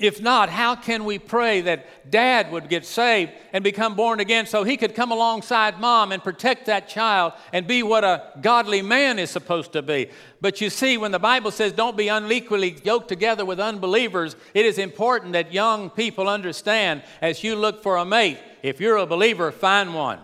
If 0.01 0.19
not, 0.19 0.49
how 0.49 0.75
can 0.75 1.05
we 1.05 1.19
pray 1.19 1.61
that 1.61 2.09
dad 2.09 2.51
would 2.51 2.69
get 2.69 2.87
saved 2.87 3.33
and 3.53 3.63
become 3.63 3.95
born 3.95 4.19
again 4.19 4.47
so 4.47 4.63
he 4.63 4.75
could 4.75 4.95
come 4.95 5.11
alongside 5.11 5.79
mom 5.79 6.11
and 6.11 6.23
protect 6.23 6.65
that 6.65 6.89
child 6.89 7.33
and 7.53 7.67
be 7.67 7.83
what 7.83 8.03
a 8.03 8.23
godly 8.41 8.81
man 8.81 9.19
is 9.19 9.29
supposed 9.29 9.73
to 9.73 9.83
be? 9.83 10.09
But 10.41 10.59
you 10.59 10.71
see, 10.71 10.97
when 10.97 11.11
the 11.11 11.19
Bible 11.19 11.51
says 11.51 11.71
don't 11.71 11.95
be 11.95 12.07
unequally 12.07 12.77
yoked 12.83 13.09
together 13.09 13.45
with 13.45 13.59
unbelievers, 13.59 14.35
it 14.55 14.65
is 14.65 14.79
important 14.79 15.33
that 15.33 15.53
young 15.53 15.91
people 15.91 16.27
understand 16.27 17.03
as 17.21 17.43
you 17.43 17.55
look 17.55 17.83
for 17.83 17.97
a 17.97 18.05
mate, 18.05 18.39
if 18.63 18.81
you're 18.81 18.97
a 18.97 19.05
believer, 19.05 19.51
find 19.51 19.93
one 19.93 20.19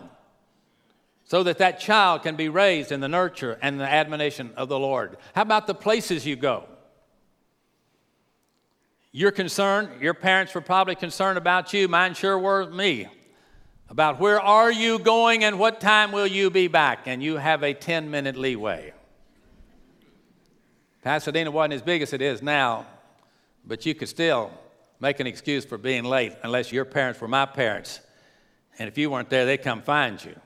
so 1.22 1.44
that 1.44 1.58
that 1.58 1.78
child 1.78 2.24
can 2.24 2.34
be 2.34 2.48
raised 2.48 2.90
in 2.90 2.98
the 2.98 3.08
nurture 3.08 3.58
and 3.62 3.78
the 3.78 3.88
admonition 3.88 4.50
of 4.56 4.68
the 4.68 4.78
Lord. 4.78 5.18
How 5.36 5.42
about 5.42 5.68
the 5.68 5.74
places 5.74 6.26
you 6.26 6.34
go? 6.34 6.64
You're 9.18 9.32
concerned, 9.32 10.00
your 10.00 10.14
parents 10.14 10.54
were 10.54 10.60
probably 10.60 10.94
concerned 10.94 11.38
about 11.38 11.72
you, 11.72 11.88
mine 11.88 12.14
sure 12.14 12.38
were 12.38 12.70
me. 12.70 13.08
About 13.88 14.20
where 14.20 14.40
are 14.40 14.70
you 14.70 15.00
going 15.00 15.42
and 15.42 15.58
what 15.58 15.80
time 15.80 16.12
will 16.12 16.28
you 16.28 16.50
be 16.50 16.68
back? 16.68 17.00
And 17.08 17.20
you 17.20 17.36
have 17.36 17.64
a 17.64 17.74
10 17.74 18.12
minute 18.12 18.36
leeway. 18.36 18.92
Pasadena 21.02 21.50
wasn't 21.50 21.74
as 21.74 21.82
big 21.82 22.00
as 22.00 22.12
it 22.12 22.22
is 22.22 22.42
now, 22.42 22.86
but 23.66 23.84
you 23.84 23.92
could 23.92 24.08
still 24.08 24.52
make 25.00 25.18
an 25.18 25.26
excuse 25.26 25.64
for 25.64 25.78
being 25.78 26.04
late 26.04 26.34
unless 26.44 26.70
your 26.70 26.84
parents 26.84 27.20
were 27.20 27.26
my 27.26 27.44
parents. 27.44 27.98
And 28.78 28.86
if 28.86 28.96
you 28.96 29.10
weren't 29.10 29.30
there, 29.30 29.46
they'd 29.46 29.58
come 29.58 29.82
find 29.82 30.24
you. 30.24 30.36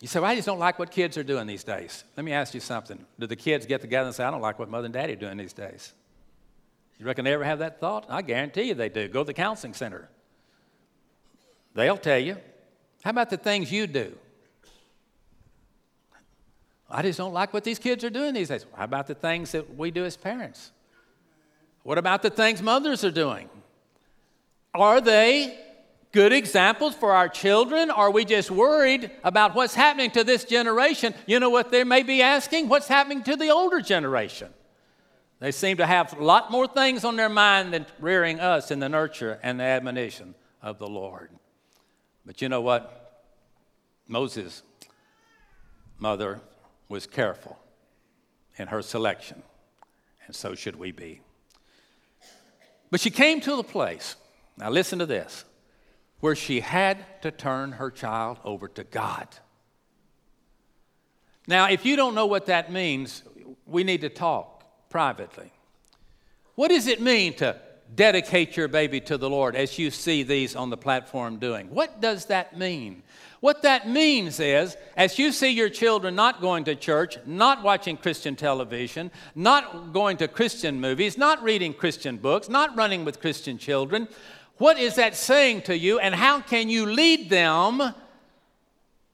You 0.00 0.06
say, 0.06 0.20
well, 0.20 0.30
I 0.30 0.36
just 0.36 0.46
don't 0.46 0.60
like 0.60 0.78
what 0.78 0.90
kids 0.90 1.18
are 1.18 1.24
doing 1.24 1.46
these 1.46 1.64
days. 1.64 2.04
Let 2.16 2.24
me 2.24 2.32
ask 2.32 2.54
you 2.54 2.60
something. 2.60 3.04
Do 3.18 3.26
the 3.26 3.36
kids 3.36 3.66
get 3.66 3.80
together 3.80 4.06
and 4.06 4.14
say, 4.14 4.24
I 4.24 4.30
don't 4.30 4.40
like 4.40 4.58
what 4.58 4.70
mother 4.70 4.84
and 4.84 4.94
daddy 4.94 5.14
are 5.14 5.16
doing 5.16 5.36
these 5.36 5.52
days? 5.52 5.92
You 6.98 7.06
reckon 7.06 7.24
they 7.24 7.32
ever 7.32 7.44
have 7.44 7.58
that 7.60 7.80
thought? 7.80 8.06
I 8.08 8.22
guarantee 8.22 8.62
you 8.62 8.74
they 8.74 8.88
do. 8.88 9.08
Go 9.08 9.22
to 9.22 9.26
the 9.26 9.34
counseling 9.34 9.74
center. 9.74 10.08
They'll 11.74 11.96
tell 11.96 12.18
you. 12.18 12.36
How 13.02 13.10
about 13.10 13.30
the 13.30 13.36
things 13.36 13.70
you 13.70 13.86
do? 13.86 14.16
I 16.90 17.02
just 17.02 17.18
don't 17.18 17.34
like 17.34 17.52
what 17.52 17.64
these 17.64 17.78
kids 17.78 18.02
are 18.04 18.10
doing 18.10 18.34
these 18.34 18.48
days. 18.48 18.66
How 18.74 18.84
about 18.84 19.06
the 19.06 19.14
things 19.14 19.52
that 19.52 19.76
we 19.76 19.90
do 19.90 20.04
as 20.04 20.16
parents? 20.16 20.72
What 21.82 21.98
about 21.98 22.22
the 22.22 22.30
things 22.30 22.62
mothers 22.62 23.04
are 23.04 23.10
doing? 23.10 23.48
Are 24.74 25.00
they 25.00 25.58
good 26.12 26.32
examples 26.32 26.94
for 26.94 27.12
our 27.12 27.28
children? 27.28 27.90
Are 27.90 28.10
we 28.10 28.24
just 28.24 28.50
worried 28.50 29.10
about 29.24 29.54
what's 29.54 29.74
happening 29.74 30.10
to 30.12 30.24
this 30.24 30.44
generation? 30.44 31.14
You 31.26 31.40
know 31.40 31.50
what 31.50 31.70
they 31.70 31.84
may 31.84 32.02
be 32.02 32.22
asking? 32.22 32.68
What's 32.68 32.88
happening 32.88 33.22
to 33.24 33.36
the 33.36 33.50
older 33.50 33.80
generation? 33.80 34.52
They 35.40 35.52
seem 35.52 35.76
to 35.76 35.86
have 35.86 36.18
a 36.18 36.24
lot 36.24 36.50
more 36.50 36.66
things 36.66 37.04
on 37.04 37.16
their 37.16 37.28
mind 37.28 37.72
than 37.72 37.86
rearing 38.00 38.40
us 38.40 38.70
in 38.70 38.80
the 38.80 38.88
nurture 38.88 39.38
and 39.42 39.60
the 39.60 39.64
admonition 39.64 40.34
of 40.62 40.78
the 40.78 40.88
Lord. 40.88 41.30
But 42.26 42.42
you 42.42 42.48
know 42.48 42.60
what? 42.60 43.24
Moses' 44.08 44.62
mother 45.98 46.40
was 46.88 47.06
careful 47.06 47.58
in 48.56 48.68
her 48.68 48.82
selection, 48.82 49.42
and 50.26 50.34
so 50.34 50.54
should 50.54 50.76
we 50.76 50.90
be. 50.90 51.20
But 52.90 53.00
she 53.00 53.10
came 53.10 53.40
to 53.42 53.56
the 53.56 53.62
place, 53.62 54.16
now 54.56 54.70
listen 54.70 54.98
to 54.98 55.06
this, 55.06 55.44
where 56.20 56.34
she 56.34 56.60
had 56.60 57.22
to 57.22 57.30
turn 57.30 57.72
her 57.72 57.90
child 57.90 58.38
over 58.44 58.68
to 58.68 58.84
God. 58.84 59.28
Now, 61.46 61.70
if 61.70 61.86
you 61.86 61.96
don't 61.96 62.14
know 62.14 62.26
what 62.26 62.46
that 62.46 62.70
means, 62.72 63.22
we 63.66 63.84
need 63.84 64.02
to 64.02 64.08
talk 64.08 64.64
privately. 64.90 65.52
What 66.54 66.68
does 66.68 66.86
it 66.86 67.00
mean 67.00 67.34
to 67.34 67.56
dedicate 67.94 68.56
your 68.56 68.68
baby 68.68 69.00
to 69.00 69.16
the 69.16 69.30
Lord 69.30 69.56
as 69.56 69.78
you 69.78 69.90
see 69.90 70.22
these 70.22 70.54
on 70.54 70.70
the 70.70 70.76
platform 70.76 71.38
doing? 71.38 71.70
What 71.70 72.00
does 72.00 72.26
that 72.26 72.58
mean? 72.58 73.02
What 73.40 73.62
that 73.62 73.88
means 73.88 74.40
is, 74.40 74.76
as 74.96 75.18
you 75.18 75.30
see 75.30 75.50
your 75.50 75.68
children 75.68 76.16
not 76.16 76.40
going 76.40 76.64
to 76.64 76.74
church, 76.74 77.16
not 77.24 77.62
watching 77.62 77.96
Christian 77.96 78.34
television, 78.34 79.12
not 79.34 79.92
going 79.92 80.16
to 80.16 80.26
Christian 80.26 80.80
movies, 80.80 81.16
not 81.16 81.42
reading 81.42 81.72
Christian 81.72 82.16
books, 82.16 82.48
not 82.48 82.76
running 82.76 83.04
with 83.04 83.20
Christian 83.20 83.56
children, 83.56 84.08
what 84.58 84.78
is 84.78 84.96
that 84.96 85.16
saying 85.16 85.62
to 85.62 85.76
you, 85.76 85.98
and 85.98 86.14
how 86.14 86.40
can 86.40 86.68
you 86.68 86.86
lead 86.86 87.30
them 87.30 87.94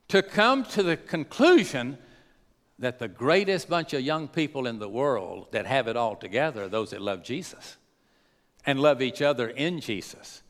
to 0.08 0.22
come 0.22 0.64
to 0.64 0.82
the 0.82 0.96
conclusion 0.96 1.98
that 2.78 2.98
the 2.98 3.08
greatest 3.08 3.68
bunch 3.68 3.92
of 3.92 4.00
young 4.00 4.28
people 4.28 4.66
in 4.66 4.78
the 4.78 4.88
world 4.88 5.48
that 5.52 5.66
have 5.66 5.86
it 5.86 5.96
all 5.96 6.16
together 6.16 6.64
are 6.64 6.68
those 6.68 6.90
that 6.90 7.00
love 7.00 7.22
Jesus 7.22 7.76
and 8.66 8.80
love 8.80 9.00
each 9.00 9.22
other 9.22 9.48
in 9.48 9.80
Jesus? 9.80 10.42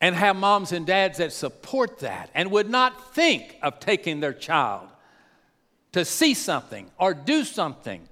And 0.00 0.16
have 0.16 0.34
moms 0.34 0.72
and 0.72 0.84
dads 0.84 1.18
that 1.18 1.32
support 1.32 2.00
that 2.00 2.28
and 2.34 2.50
would 2.50 2.68
not 2.68 3.14
think 3.14 3.56
of 3.62 3.78
taking 3.78 4.18
their 4.18 4.32
child 4.32 4.88
to 5.92 6.04
see 6.04 6.34
something 6.34 6.90
or 6.98 7.14
do 7.14 7.44
something 7.44 8.08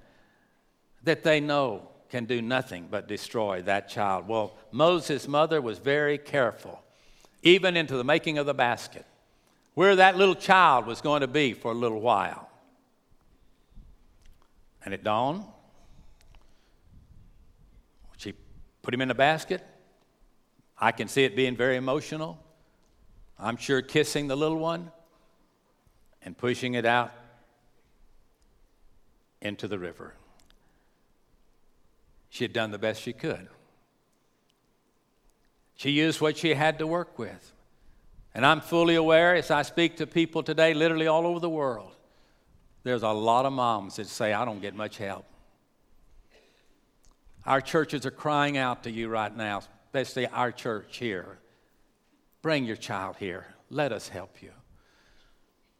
that 1.03 1.23
they 1.23 1.41
know 1.41 1.90
can 2.11 2.25
do 2.25 2.41
nothing 2.41 2.89
but 2.91 3.07
destroy 3.07 3.61
that 3.63 3.87
child. 3.87 4.27
Well, 4.27 4.53
Moses' 4.71 5.27
mother 5.27 5.61
was 5.61 5.79
very 5.79 6.17
careful, 6.17 6.83
even 7.41 7.77
into 7.77 7.95
the 7.95 8.03
making 8.03 8.37
of 8.37 8.45
the 8.45 8.53
basket, 8.53 9.05
where 9.73 9.95
that 9.95 10.17
little 10.17 10.35
child 10.35 10.85
was 10.85 10.99
going 10.99 11.21
to 11.21 11.27
be 11.27 11.53
for 11.53 11.71
a 11.71 11.73
little 11.73 12.01
while. 12.01 12.49
And 14.83 14.93
at 14.93 15.03
dawn, 15.03 15.45
she 18.17 18.33
put 18.81 18.93
him 18.93 19.01
in 19.01 19.07
the 19.07 19.15
basket. 19.15 19.65
I 20.77 20.91
can 20.91 21.07
see 21.07 21.23
it 21.23 21.35
being 21.35 21.55
very 21.55 21.77
emotional. 21.77 22.37
I'm 23.39 23.55
sure 23.55 23.81
kissing 23.81 24.27
the 24.27 24.35
little 24.35 24.57
one 24.57 24.91
and 26.23 26.37
pushing 26.37 26.73
it 26.73 26.85
out 26.85 27.13
into 29.41 29.67
the 29.67 29.79
river. 29.79 30.13
She 32.31 32.45
had 32.45 32.53
done 32.53 32.71
the 32.71 32.79
best 32.79 33.01
she 33.01 33.11
could. 33.11 33.49
She 35.75 35.91
used 35.91 36.21
what 36.21 36.37
she 36.37 36.53
had 36.53 36.79
to 36.79 36.87
work 36.87 37.19
with. 37.19 37.51
And 38.33 38.45
I'm 38.45 38.61
fully 38.61 38.95
aware 38.95 39.35
as 39.35 39.51
I 39.51 39.63
speak 39.63 39.97
to 39.97 40.07
people 40.07 40.41
today, 40.41 40.73
literally 40.73 41.07
all 41.07 41.27
over 41.27 41.41
the 41.41 41.49
world, 41.49 41.93
there's 42.83 43.03
a 43.03 43.09
lot 43.09 43.45
of 43.45 43.51
moms 43.51 43.97
that 43.97 44.07
say, 44.07 44.31
I 44.31 44.45
don't 44.45 44.61
get 44.61 44.73
much 44.73 44.97
help. 44.97 45.25
Our 47.45 47.59
churches 47.59 48.05
are 48.05 48.11
crying 48.11 48.57
out 48.57 48.83
to 48.83 48.91
you 48.91 49.09
right 49.09 49.35
now, 49.35 49.61
especially 49.87 50.27
our 50.27 50.53
church 50.53 50.97
here. 50.97 51.37
Bring 52.41 52.63
your 52.63 52.77
child 52.77 53.17
here. 53.17 53.45
Let 53.69 53.91
us 53.91 54.07
help 54.07 54.41
you. 54.41 54.51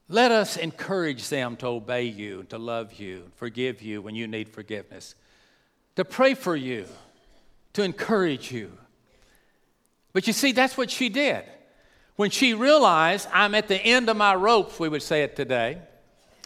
Let 0.09 0.31
us 0.31 0.57
encourage 0.57 1.29
them 1.29 1.55
to 1.57 1.67
obey 1.67 2.03
you, 2.03 2.43
to 2.49 2.57
love 2.57 2.95
you, 2.95 3.31
forgive 3.35 3.81
you 3.81 4.01
when 4.01 4.15
you 4.15 4.27
need 4.27 4.49
forgiveness 4.49 5.15
to 5.95 6.05
pray 6.05 6.33
for 6.33 6.55
you, 6.55 6.85
to 7.73 7.83
encourage 7.83 8.51
you. 8.51 8.71
But 10.13 10.27
you 10.27 10.33
see, 10.33 10.51
that's 10.51 10.77
what 10.77 10.89
she 10.89 11.09
did. 11.09 11.43
When 12.15 12.29
she 12.29 12.53
realized, 12.53 13.27
I'm 13.33 13.55
at 13.55 13.67
the 13.67 13.77
end 13.77 14.09
of 14.09 14.17
my 14.17 14.35
rope, 14.35 14.79
we 14.79 14.89
would 14.89 15.01
say 15.01 15.23
it 15.23 15.35
today, 15.35 15.79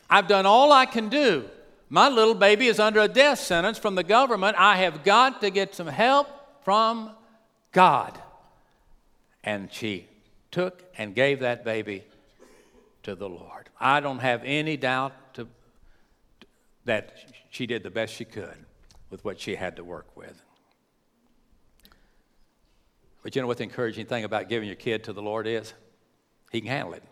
I've 0.10 0.28
done 0.28 0.46
all 0.46 0.72
I 0.72 0.86
can 0.86 1.10
do. 1.10 1.46
My 1.90 2.10
little 2.10 2.36
baby 2.36 2.68
is 2.68 2.80
under 2.80 3.00
a 3.00 3.08
death 3.08 3.40
sentence 3.40 3.78
from 3.78 3.96
the 3.96 4.04
government. 4.04 4.56
I 4.58 4.78
have 4.78 5.04
got 5.04 5.42
to 5.42 5.50
get 5.50 5.76
some 5.76 5.88
help 5.88 6.28
from 6.64 7.12
God. 7.72 8.20
And 9.44 9.72
she 9.72 10.08
took 10.52 10.84
and 10.98 11.14
gave 11.14 11.42
that 11.42 11.64
baby 11.64 12.04
to 13.04 13.16
the 13.16 13.30
Lord. 13.30 13.70
I 13.80 14.00
don't 14.00 14.20
have 14.20 14.42
any 14.44 14.78
doubt 14.78 15.14
to, 15.36 15.48
that 16.86 17.14
she 17.50 17.68
did 17.68 17.84
the 17.84 17.92
best 17.92 18.14
she 18.14 18.26
could 18.26 18.56
with 19.10 19.24
what 19.24 19.40
she 19.40 19.56
had 19.56 19.76
to 19.78 19.84
work 19.84 20.16
with. 20.16 20.42
But 23.24 23.36
you 23.36 23.42
know 23.42 23.48
what 23.48 23.58
the 23.58 23.64
encouraging 23.64 24.06
thing 24.06 24.24
about 24.24 24.50
giving 24.50 24.68
your 24.68 24.76
kid 24.76 25.04
to 25.06 25.14
the 25.14 25.22
Lord 25.22 25.48
is? 25.48 25.74
He 26.52 26.62
can 26.62 26.70
handle 26.70 26.94
it. 26.94 27.04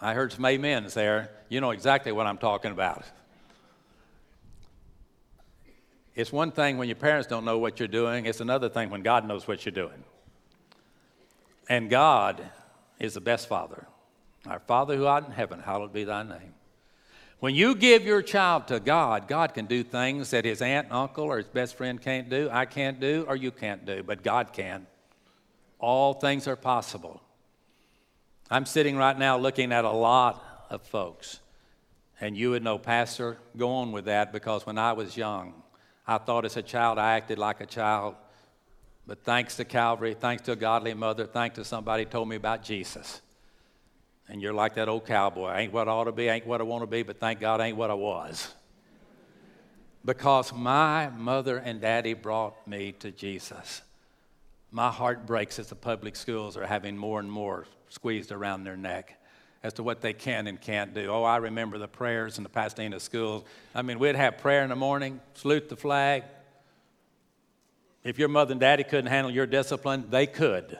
I 0.00 0.14
heard 0.14 0.32
some 0.32 0.44
amens 0.44 0.94
there. 0.94 1.30
You 1.48 1.60
know 1.60 1.70
exactly 1.70 2.12
what 2.12 2.26
I'm 2.26 2.38
talking 2.38 2.72
about. 2.72 3.04
It's 6.16 6.32
one 6.32 6.50
thing 6.50 6.76
when 6.76 6.88
your 6.88 6.96
parents 6.96 7.28
don't 7.28 7.44
know 7.44 7.58
what 7.58 7.78
you're 7.78 7.86
doing, 7.86 8.26
it's 8.26 8.40
another 8.40 8.68
thing 8.68 8.90
when 8.90 9.02
God 9.02 9.28
knows 9.28 9.46
what 9.46 9.64
you're 9.64 9.72
doing. 9.72 10.02
And 11.68 11.88
God 11.88 12.42
is 12.98 13.14
the 13.14 13.20
best 13.20 13.48
Father. 13.48 13.86
Our 14.46 14.58
Father 14.58 14.96
who 14.96 15.06
art 15.06 15.26
in 15.26 15.32
heaven, 15.32 15.60
hallowed 15.60 15.92
be 15.92 16.04
thy 16.04 16.24
name. 16.24 16.55
When 17.38 17.54
you 17.54 17.74
give 17.74 18.04
your 18.04 18.22
child 18.22 18.68
to 18.68 18.80
God, 18.80 19.28
God 19.28 19.52
can 19.52 19.66
do 19.66 19.82
things 19.82 20.30
that 20.30 20.44
his 20.44 20.62
aunt, 20.62 20.86
and 20.86 20.96
uncle, 20.96 21.24
or 21.24 21.36
his 21.36 21.46
best 21.46 21.76
friend 21.76 22.00
can't 22.00 22.30
do, 22.30 22.48
I 22.50 22.64
can't 22.64 22.98
do, 22.98 23.24
or 23.28 23.36
you 23.36 23.50
can't 23.50 23.84
do, 23.84 24.02
but 24.02 24.22
God 24.22 24.52
can. 24.52 24.86
All 25.78 26.14
things 26.14 26.48
are 26.48 26.56
possible 26.56 27.20
I'm 28.48 28.64
sitting 28.64 28.96
right 28.96 29.18
now 29.18 29.36
looking 29.38 29.72
at 29.72 29.84
a 29.84 29.90
lot 29.90 30.66
of 30.70 30.82
folks, 30.82 31.40
and 32.20 32.36
you 32.36 32.50
would 32.50 32.62
know, 32.62 32.78
Pastor, 32.78 33.38
go 33.56 33.70
on 33.70 33.90
with 33.90 34.04
that 34.04 34.32
because 34.32 34.64
when 34.64 34.78
I 34.78 34.92
was 34.92 35.16
young, 35.16 35.52
I 36.06 36.18
thought 36.18 36.44
as 36.44 36.56
a 36.56 36.62
child 36.62 36.96
I 36.96 37.16
acted 37.16 37.38
like 37.38 37.60
a 37.60 37.66
child. 37.66 38.14
But 39.04 39.24
thanks 39.24 39.56
to 39.56 39.64
Calvary, 39.64 40.14
thanks 40.14 40.44
to 40.44 40.52
a 40.52 40.56
godly 40.56 40.94
mother, 40.94 41.26
thanks 41.26 41.56
to 41.56 41.64
somebody 41.64 42.04
told 42.04 42.28
me 42.28 42.36
about 42.36 42.62
Jesus. 42.62 43.20
And 44.28 44.42
you're 44.42 44.54
like 44.54 44.74
that 44.74 44.88
old 44.88 45.06
cowboy. 45.06 45.54
Ain't 45.54 45.72
what 45.72 45.88
I 45.88 45.92
ought 45.92 46.04
to 46.04 46.12
be, 46.12 46.28
ain't 46.28 46.46
what 46.46 46.60
I 46.60 46.64
want 46.64 46.82
to 46.82 46.86
be, 46.86 47.02
but 47.02 47.20
thank 47.20 47.40
God 47.40 47.60
ain't 47.60 47.76
what 47.76 47.90
I 47.90 47.94
was. 47.94 48.52
Because 50.04 50.52
my 50.52 51.08
mother 51.10 51.58
and 51.58 51.80
daddy 51.80 52.14
brought 52.14 52.66
me 52.66 52.92
to 53.00 53.10
Jesus. 53.10 53.82
My 54.70 54.90
heart 54.90 55.26
breaks 55.26 55.58
as 55.58 55.68
the 55.68 55.74
public 55.74 56.16
schools 56.16 56.56
are 56.56 56.66
having 56.66 56.96
more 56.96 57.20
and 57.20 57.30
more 57.30 57.66
squeezed 57.88 58.32
around 58.32 58.64
their 58.64 58.76
neck 58.76 59.18
as 59.62 59.72
to 59.74 59.82
what 59.82 60.00
they 60.00 60.12
can 60.12 60.46
and 60.46 60.60
can't 60.60 60.94
do. 60.94 61.08
Oh, 61.08 61.24
I 61.24 61.38
remember 61.38 61.78
the 61.78 61.88
prayers 61.88 62.36
in 62.36 62.44
the 62.44 62.48
Pasadena 62.48 63.00
schools. 63.00 63.44
I 63.74 63.82
mean, 63.82 63.98
we'd 63.98 64.14
have 64.14 64.38
prayer 64.38 64.62
in 64.62 64.68
the 64.70 64.76
morning, 64.76 65.20
salute 65.34 65.68
the 65.68 65.76
flag. 65.76 66.24
If 68.04 68.18
your 68.18 68.28
mother 68.28 68.52
and 68.52 68.60
daddy 68.60 68.84
couldn't 68.84 69.06
handle 69.06 69.32
your 69.32 69.46
discipline, 69.46 70.06
they 70.10 70.26
could. 70.26 70.78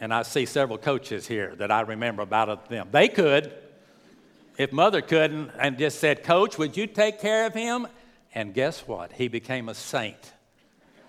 And 0.00 0.12
I 0.12 0.22
see 0.22 0.46
several 0.46 0.78
coaches 0.78 1.26
here 1.26 1.54
that 1.56 1.70
I 1.70 1.80
remember 1.80 2.22
about 2.22 2.68
them. 2.68 2.88
They 2.90 3.08
could. 3.08 3.52
If 4.58 4.72
mother 4.72 5.02
couldn't 5.02 5.50
and 5.58 5.78
just 5.78 5.98
said, 5.98 6.22
Coach, 6.22 6.58
would 6.58 6.76
you 6.76 6.86
take 6.86 7.20
care 7.20 7.46
of 7.46 7.54
him? 7.54 7.86
And 8.34 8.52
guess 8.52 8.86
what? 8.86 9.12
He 9.12 9.28
became 9.28 9.68
a 9.68 9.74
saint 9.74 10.32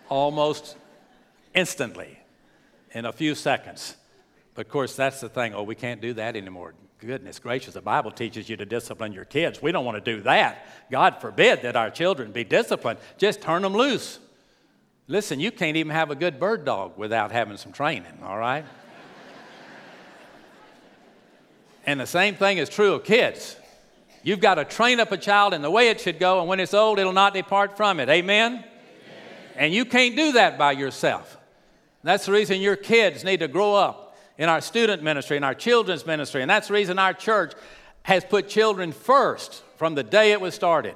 almost 0.10 0.77
instantly 1.53 2.20
in 2.91 3.06
a 3.06 3.12
few 3.12 3.36
seconds. 3.36 3.96
But 4.56 4.67
of 4.67 4.72
course, 4.72 4.96
that's 4.96 5.22
the 5.22 5.29
thing. 5.29 5.53
Oh, 5.53 5.63
we 5.63 5.75
can't 5.75 6.01
do 6.01 6.13
that 6.13 6.36
anymore. 6.36 6.74
Goodness 7.00 7.38
gracious, 7.38 7.75
the 7.75 7.82
Bible 7.82 8.12
teaches 8.12 8.50
you 8.50 8.58
to 8.58 8.65
discipline 8.65 9.13
your 9.13 9.25
kids. 9.25 9.62
We 9.62 9.72
don't 9.72 9.86
want 9.86 10.03
to 10.03 10.15
do 10.15 10.22
that. 10.24 10.65
God 10.89 11.22
forbid 11.22 11.62
that 11.62 11.75
our 11.75 11.91
children 11.91 12.32
be 12.32 12.44
disciplined. 12.44 13.00
Just 13.17 13.41
turn 13.41 13.62
them 13.62 13.74
loose. 13.74 14.20
Listen, 15.09 15.39
you 15.39 15.51
can't 15.51 15.77
even 15.77 15.93
have 15.93 16.11
a 16.11 16.15
good 16.15 16.37
bird 16.37 16.65
dog 16.65 16.97
without 16.97 17.31
having 17.31 17.55
some 17.55 17.71
training, 17.71 18.11
all 18.23 18.37
right? 18.37 18.65
and 21.85 21.99
the 21.99 22.05
same 22.07 22.35
thing 22.35 22.57
is 22.57 22.67
true 22.67 22.93
of 22.93 23.05
kids. 23.05 23.55
You've 24.21 24.41
got 24.41 24.55
to 24.55 24.65
train 24.65 24.99
up 24.99 25.13
a 25.13 25.17
child 25.17 25.53
in 25.53 25.61
the 25.61 25.71
way 25.71 25.87
it 25.87 26.01
should 26.01 26.19
go, 26.19 26.39
and 26.39 26.49
when 26.49 26.59
it's 26.59 26.73
old, 26.73 26.99
it'll 26.99 27.13
not 27.13 27.33
depart 27.33 27.77
from 27.77 28.01
it. 28.01 28.09
Amen? 28.09 28.55
Amen. 28.55 28.65
And 29.55 29.73
you 29.73 29.85
can't 29.85 30.17
do 30.17 30.33
that 30.33 30.57
by 30.57 30.73
yourself. 30.73 31.37
That's 32.03 32.25
the 32.25 32.33
reason 32.33 32.59
your 32.59 32.75
kids 32.75 33.23
need 33.23 33.39
to 33.39 33.47
grow 33.47 33.75
up 33.75 34.17
in 34.37 34.49
our 34.49 34.59
student 34.59 35.03
ministry, 35.03 35.37
in 35.37 35.43
our 35.43 35.53
children's 35.53 36.05
ministry. 36.05 36.41
And 36.41 36.49
that's 36.49 36.67
the 36.67 36.73
reason 36.73 36.99
our 36.99 37.13
church 37.13 37.53
has 38.03 38.25
put 38.25 38.49
children 38.49 38.91
first 38.91 39.63
from 39.77 39.95
the 39.95 40.03
day 40.03 40.33
it 40.33 40.41
was 40.41 40.53
started. 40.53 40.95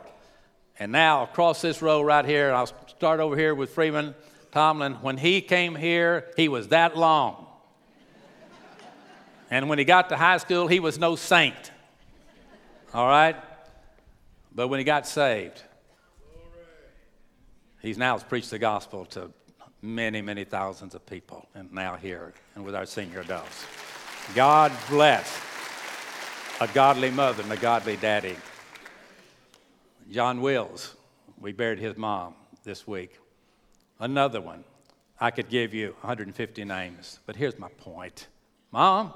And 0.80 0.92
now, 0.92 1.24
across 1.24 1.62
this 1.62 1.82
row 1.82 2.02
right 2.02 2.26
here, 2.26 2.54
I'll 2.54 2.70
start 3.02 3.20
over 3.20 3.36
here 3.36 3.56
with 3.56 3.72
Freeman 3.72 4.14
Tomlin. 4.52 4.94
When 5.02 5.18
he 5.18 5.42
came 5.42 5.74
here, 5.74 6.28
he 6.38 6.48
was 6.48 6.68
that 6.68 6.96
long. 6.96 7.48
And 9.50 9.68
when 9.70 9.80
he 9.80 9.86
got 9.86 10.10
to 10.10 10.16
high 10.16 10.38
school, 10.38 10.68
he 10.68 10.80
was 10.80 11.00
no 11.00 11.16
saint. 11.16 11.72
All 12.94 13.08
right? 13.08 13.36
But 14.54 14.68
when 14.68 14.78
he 14.78 14.84
got 14.84 15.08
saved, 15.08 15.64
he's 17.82 17.98
now 17.98 18.20
preached 18.20 18.52
the 18.52 18.60
gospel 18.60 19.06
to 19.06 19.32
many, 19.82 20.22
many 20.22 20.44
thousands 20.44 20.94
of 20.94 21.04
people, 21.04 21.50
and 21.56 21.74
now 21.74 21.96
here 21.96 22.36
and 22.54 22.64
with 22.64 22.76
our 22.76 22.86
senior 22.86 23.22
adults. 23.22 23.66
God 24.36 24.72
bless 24.88 25.42
a 26.60 26.68
godly 26.68 27.10
mother 27.10 27.42
and 27.42 27.52
a 27.52 27.58
godly 27.58 27.98
daddy. 27.98 28.36
John 30.12 30.40
Wills, 30.40 30.96
we 31.40 31.52
buried 31.52 31.80
his 31.80 31.98
mom 31.98 32.36
this 32.64 32.88
week. 32.88 33.18
Another 34.00 34.42
one. 34.42 34.64
I 35.20 35.30
could 35.30 35.50
give 35.50 35.74
you 35.74 35.90
150 36.02 36.66
names, 36.66 37.20
but 37.26 37.36
here's 37.36 37.60
my 37.60 37.70
point. 37.78 38.28
Mom, 38.72 39.14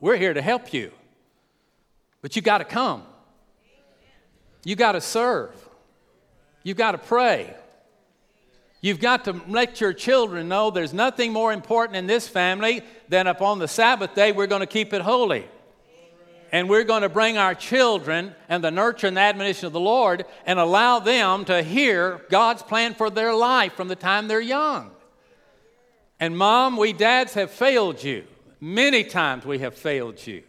we're 0.00 0.16
here 0.16 0.34
to 0.34 0.42
help 0.42 0.72
you, 0.72 0.90
but 2.22 2.34
you 2.34 2.42
got 2.42 2.58
to 2.58 2.64
come. 2.64 3.04
You 4.64 4.74
got 4.74 4.92
to 4.92 5.00
serve. 5.00 5.54
You've 6.64 6.76
got 6.76 6.92
to 6.92 6.98
pray. 6.98 7.54
You've 8.80 9.00
got 9.00 9.24
to 9.26 9.40
let 9.48 9.80
your 9.80 9.92
children 9.92 10.48
know 10.48 10.70
there's 10.70 10.92
nothing 10.92 11.32
more 11.32 11.52
important 11.52 11.96
in 11.96 12.06
this 12.06 12.26
family 12.26 12.82
than 13.08 13.26
upon 13.26 13.58
the 13.58 13.68
Sabbath 13.68 14.14
day 14.14 14.32
we're 14.32 14.46
going 14.46 14.60
to 14.60 14.66
keep 14.66 14.92
it 14.92 15.02
holy. 15.02 15.46
And 16.54 16.68
we're 16.68 16.84
going 16.84 17.02
to 17.02 17.08
bring 17.08 17.36
our 17.36 17.52
children 17.52 18.32
and 18.48 18.62
the 18.62 18.70
nurture 18.70 19.08
and 19.08 19.16
the 19.16 19.22
admonition 19.22 19.66
of 19.66 19.72
the 19.72 19.80
Lord 19.80 20.24
and 20.46 20.60
allow 20.60 21.00
them 21.00 21.44
to 21.46 21.64
hear 21.64 22.20
God's 22.30 22.62
plan 22.62 22.94
for 22.94 23.10
their 23.10 23.34
life 23.34 23.72
from 23.72 23.88
the 23.88 23.96
time 23.96 24.28
they're 24.28 24.40
young. 24.40 24.92
And 26.20 26.38
mom, 26.38 26.76
we 26.76 26.92
dads 26.92 27.34
have 27.34 27.50
failed 27.50 28.04
you. 28.04 28.22
Many 28.60 29.02
times 29.02 29.44
we 29.44 29.58
have 29.58 29.74
failed 29.74 30.24
you. 30.24 30.44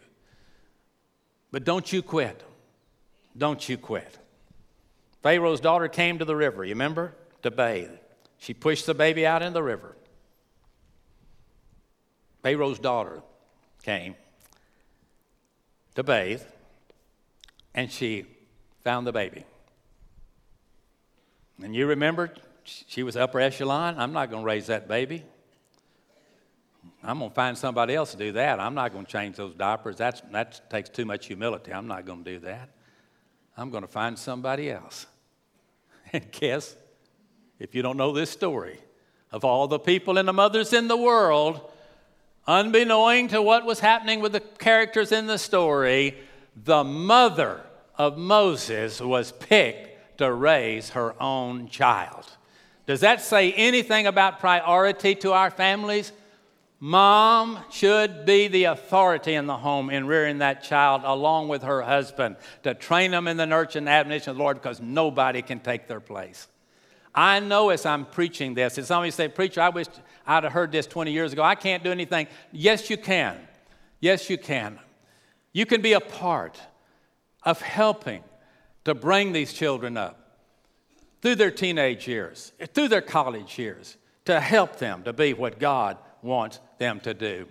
But 1.50 1.64
don't 1.64 1.92
you 1.92 2.02
quit. 2.02 2.40
Don't 3.36 3.68
you 3.68 3.76
quit. 3.76 4.16
Pharaoh's 5.24 5.58
daughter 5.58 5.88
came 5.88 6.20
to 6.20 6.24
the 6.24 6.36
river, 6.36 6.64
you 6.64 6.74
remember? 6.74 7.16
To 7.42 7.50
bathe. 7.50 7.90
She 8.38 8.54
pushed 8.54 8.86
the 8.86 8.94
baby 8.94 9.26
out 9.26 9.42
in 9.42 9.52
the 9.52 9.62
river. 9.62 9.96
Pharaoh's 12.44 12.78
daughter 12.78 13.22
came 13.82 14.14
to 15.96 16.02
bathe, 16.02 16.42
and 17.74 17.90
she 17.90 18.24
found 18.84 19.06
the 19.06 19.12
baby. 19.12 19.44
And 21.62 21.74
you 21.74 21.86
remember, 21.86 22.32
she 22.64 23.02
was 23.02 23.16
upper 23.16 23.40
echelon. 23.40 23.98
I'm 23.98 24.12
not 24.12 24.30
going 24.30 24.42
to 24.42 24.46
raise 24.46 24.66
that 24.66 24.88
baby. 24.88 25.24
I'm 27.02 27.18
going 27.18 27.30
to 27.30 27.34
find 27.34 27.56
somebody 27.56 27.94
else 27.94 28.12
to 28.12 28.16
do 28.16 28.32
that. 28.32 28.60
I'm 28.60 28.74
not 28.74 28.92
going 28.92 29.06
to 29.06 29.10
change 29.10 29.36
those 29.36 29.54
diapers. 29.54 29.96
That's, 29.96 30.20
that 30.32 30.68
takes 30.70 30.88
too 30.88 31.04
much 31.04 31.26
humility. 31.26 31.72
I'm 31.72 31.86
not 31.86 32.04
going 32.04 32.24
to 32.24 32.32
do 32.32 32.38
that. 32.40 32.70
I'm 33.56 33.70
going 33.70 33.82
to 33.82 33.88
find 33.88 34.18
somebody 34.18 34.70
else. 34.70 35.06
And 36.12 36.30
guess 36.30 36.76
if 37.58 37.74
you 37.74 37.82
don't 37.82 37.96
know 37.96 38.12
this 38.12 38.30
story, 38.30 38.78
of 39.32 39.44
all 39.44 39.66
the 39.66 39.80
people 39.80 40.18
and 40.18 40.28
the 40.28 40.32
mothers 40.32 40.72
in 40.72 40.86
the 40.86 40.96
world, 40.96 41.68
unbeknown 42.46 43.28
to 43.28 43.42
what 43.42 43.64
was 43.64 43.80
happening 43.80 44.20
with 44.20 44.32
the 44.32 44.40
characters 44.40 45.12
in 45.12 45.26
the 45.26 45.38
story, 45.38 46.16
the 46.64 46.84
mother 46.84 47.62
of 47.96 48.16
Moses 48.16 49.00
was 49.00 49.32
picked 49.32 50.18
to 50.18 50.32
raise 50.32 50.90
her 50.90 51.20
own 51.22 51.68
child. 51.68 52.24
Does 52.86 53.00
that 53.00 53.20
say 53.20 53.52
anything 53.52 54.06
about 54.06 54.38
priority 54.38 55.14
to 55.16 55.32
our 55.32 55.50
families? 55.50 56.12
Mom 56.78 57.58
should 57.70 58.26
be 58.26 58.48
the 58.48 58.64
authority 58.64 59.34
in 59.34 59.46
the 59.46 59.56
home 59.56 59.88
in 59.88 60.06
rearing 60.06 60.38
that 60.38 60.62
child 60.62 61.02
along 61.04 61.48
with 61.48 61.62
her 61.62 61.80
husband 61.82 62.36
to 62.62 62.74
train 62.74 63.10
them 63.10 63.26
in 63.26 63.38
the 63.38 63.46
nurture 63.46 63.78
and 63.78 63.88
admonition 63.88 64.30
of 64.30 64.36
the 64.36 64.42
Lord 64.42 64.60
because 64.60 64.80
nobody 64.80 65.40
can 65.40 65.58
take 65.58 65.88
their 65.88 66.00
place. 66.00 66.48
I 67.14 67.40
know 67.40 67.70
as 67.70 67.86
I'm 67.86 68.04
preaching 68.04 68.52
this, 68.52 68.76
if 68.76 68.84
somebody 68.84 69.10
say, 69.10 69.28
Preacher, 69.28 69.62
I 69.62 69.70
wish 69.70 69.86
I'd 70.26 70.44
have 70.44 70.52
heard 70.52 70.72
this 70.72 70.86
20 70.86 71.12
years 71.12 71.32
ago. 71.32 71.42
I 71.42 71.54
can't 71.54 71.84
do 71.84 71.92
anything. 71.92 72.26
Yes, 72.52 72.90
you 72.90 72.96
can. 72.96 73.38
Yes, 74.00 74.28
you 74.28 74.38
can. 74.38 74.78
You 75.52 75.66
can 75.66 75.80
be 75.80 75.92
a 75.92 76.00
part 76.00 76.60
of 77.42 77.60
helping 77.62 78.22
to 78.84 78.94
bring 78.94 79.32
these 79.32 79.52
children 79.52 79.96
up 79.96 80.38
through 81.22 81.36
their 81.36 81.50
teenage 81.50 82.06
years, 82.06 82.52
through 82.74 82.88
their 82.88 83.00
college 83.00 83.58
years, 83.58 83.96
to 84.24 84.40
help 84.40 84.76
them 84.76 85.04
to 85.04 85.12
be 85.12 85.32
what 85.32 85.58
God 85.58 85.96
wants 86.22 86.60
them 86.78 87.00
to 87.00 87.14
do. 87.14 87.46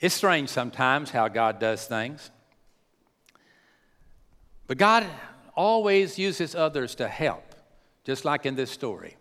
It's 0.00 0.14
strange 0.14 0.48
sometimes 0.48 1.10
how 1.10 1.28
God 1.28 1.60
does 1.60 1.86
things. 1.86 2.30
But 4.66 4.78
God 4.78 5.06
always 5.54 6.18
uses 6.18 6.54
others 6.54 6.94
to 6.96 7.08
help 7.08 7.54
just 8.04 8.24
like 8.24 8.46
in 8.46 8.54
this 8.54 8.70
story. 8.70 9.16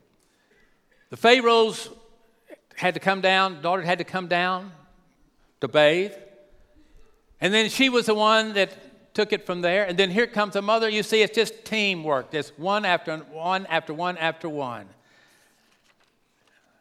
The 1.09 1.17
Pharaohs 1.17 1.89
had 2.75 2.93
to 2.93 2.99
come 2.99 3.21
down, 3.21 3.61
daughter 3.61 3.81
had 3.81 3.97
to 3.97 4.03
come 4.03 4.27
down 4.27 4.71
to 5.61 5.67
bathe. 5.67 6.13
And 7.41 7.53
then 7.53 7.69
she 7.69 7.89
was 7.89 8.05
the 8.05 8.15
one 8.15 8.53
that 8.53 9.13
took 9.13 9.33
it 9.33 9.45
from 9.45 9.61
there. 9.61 9.85
And 9.85 9.97
then 9.97 10.11
here 10.11 10.27
comes 10.27 10.53
the 10.53 10.61
mother. 10.61 10.87
You 10.89 11.03
see, 11.03 11.21
it's 11.21 11.35
just 11.35 11.65
teamwork, 11.65 12.31
just 12.31 12.57
one 12.59 12.85
after 12.85 13.17
one 13.17 13.65
after 13.65 13.93
one 13.93 14.17
after 14.17 14.47
one. 14.47 14.87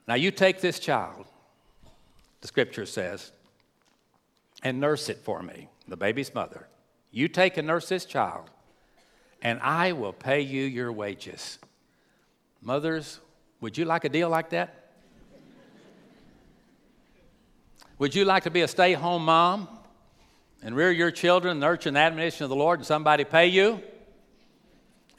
Now 0.06 0.14
you 0.14 0.30
take 0.30 0.60
this 0.60 0.78
child, 0.78 1.26
the 2.40 2.48
scripture 2.48 2.86
says, 2.86 3.30
and 4.62 4.80
nurse 4.80 5.08
it 5.08 5.18
for 5.18 5.42
me, 5.42 5.68
the 5.86 5.96
baby's 5.96 6.34
mother. 6.34 6.66
You 7.10 7.28
take 7.28 7.56
and 7.56 7.66
nurse 7.66 7.88
this 7.88 8.04
child, 8.04 8.50
and 9.42 9.60
I 9.60 9.92
will 9.92 10.12
pay 10.12 10.40
you 10.40 10.64
your 10.64 10.92
wages. 10.92 11.58
Mothers, 12.62 13.20
would 13.60 13.76
you 13.76 13.84
like 13.84 14.04
a 14.04 14.08
deal 14.08 14.28
like 14.28 14.50
that? 14.50 14.74
Would 17.98 18.14
you 18.14 18.24
like 18.24 18.44
to 18.44 18.50
be 18.50 18.60
a 18.60 18.68
stay 18.68 18.94
at 18.94 19.00
home 19.00 19.24
mom 19.24 19.68
and 20.62 20.76
rear 20.76 20.92
your 20.92 21.10
children, 21.10 21.58
nurture 21.58 21.90
the 21.90 21.98
admonition 21.98 22.44
of 22.44 22.50
the 22.50 22.56
Lord, 22.56 22.78
and 22.78 22.86
somebody 22.86 23.24
pay 23.24 23.48
you? 23.48 23.82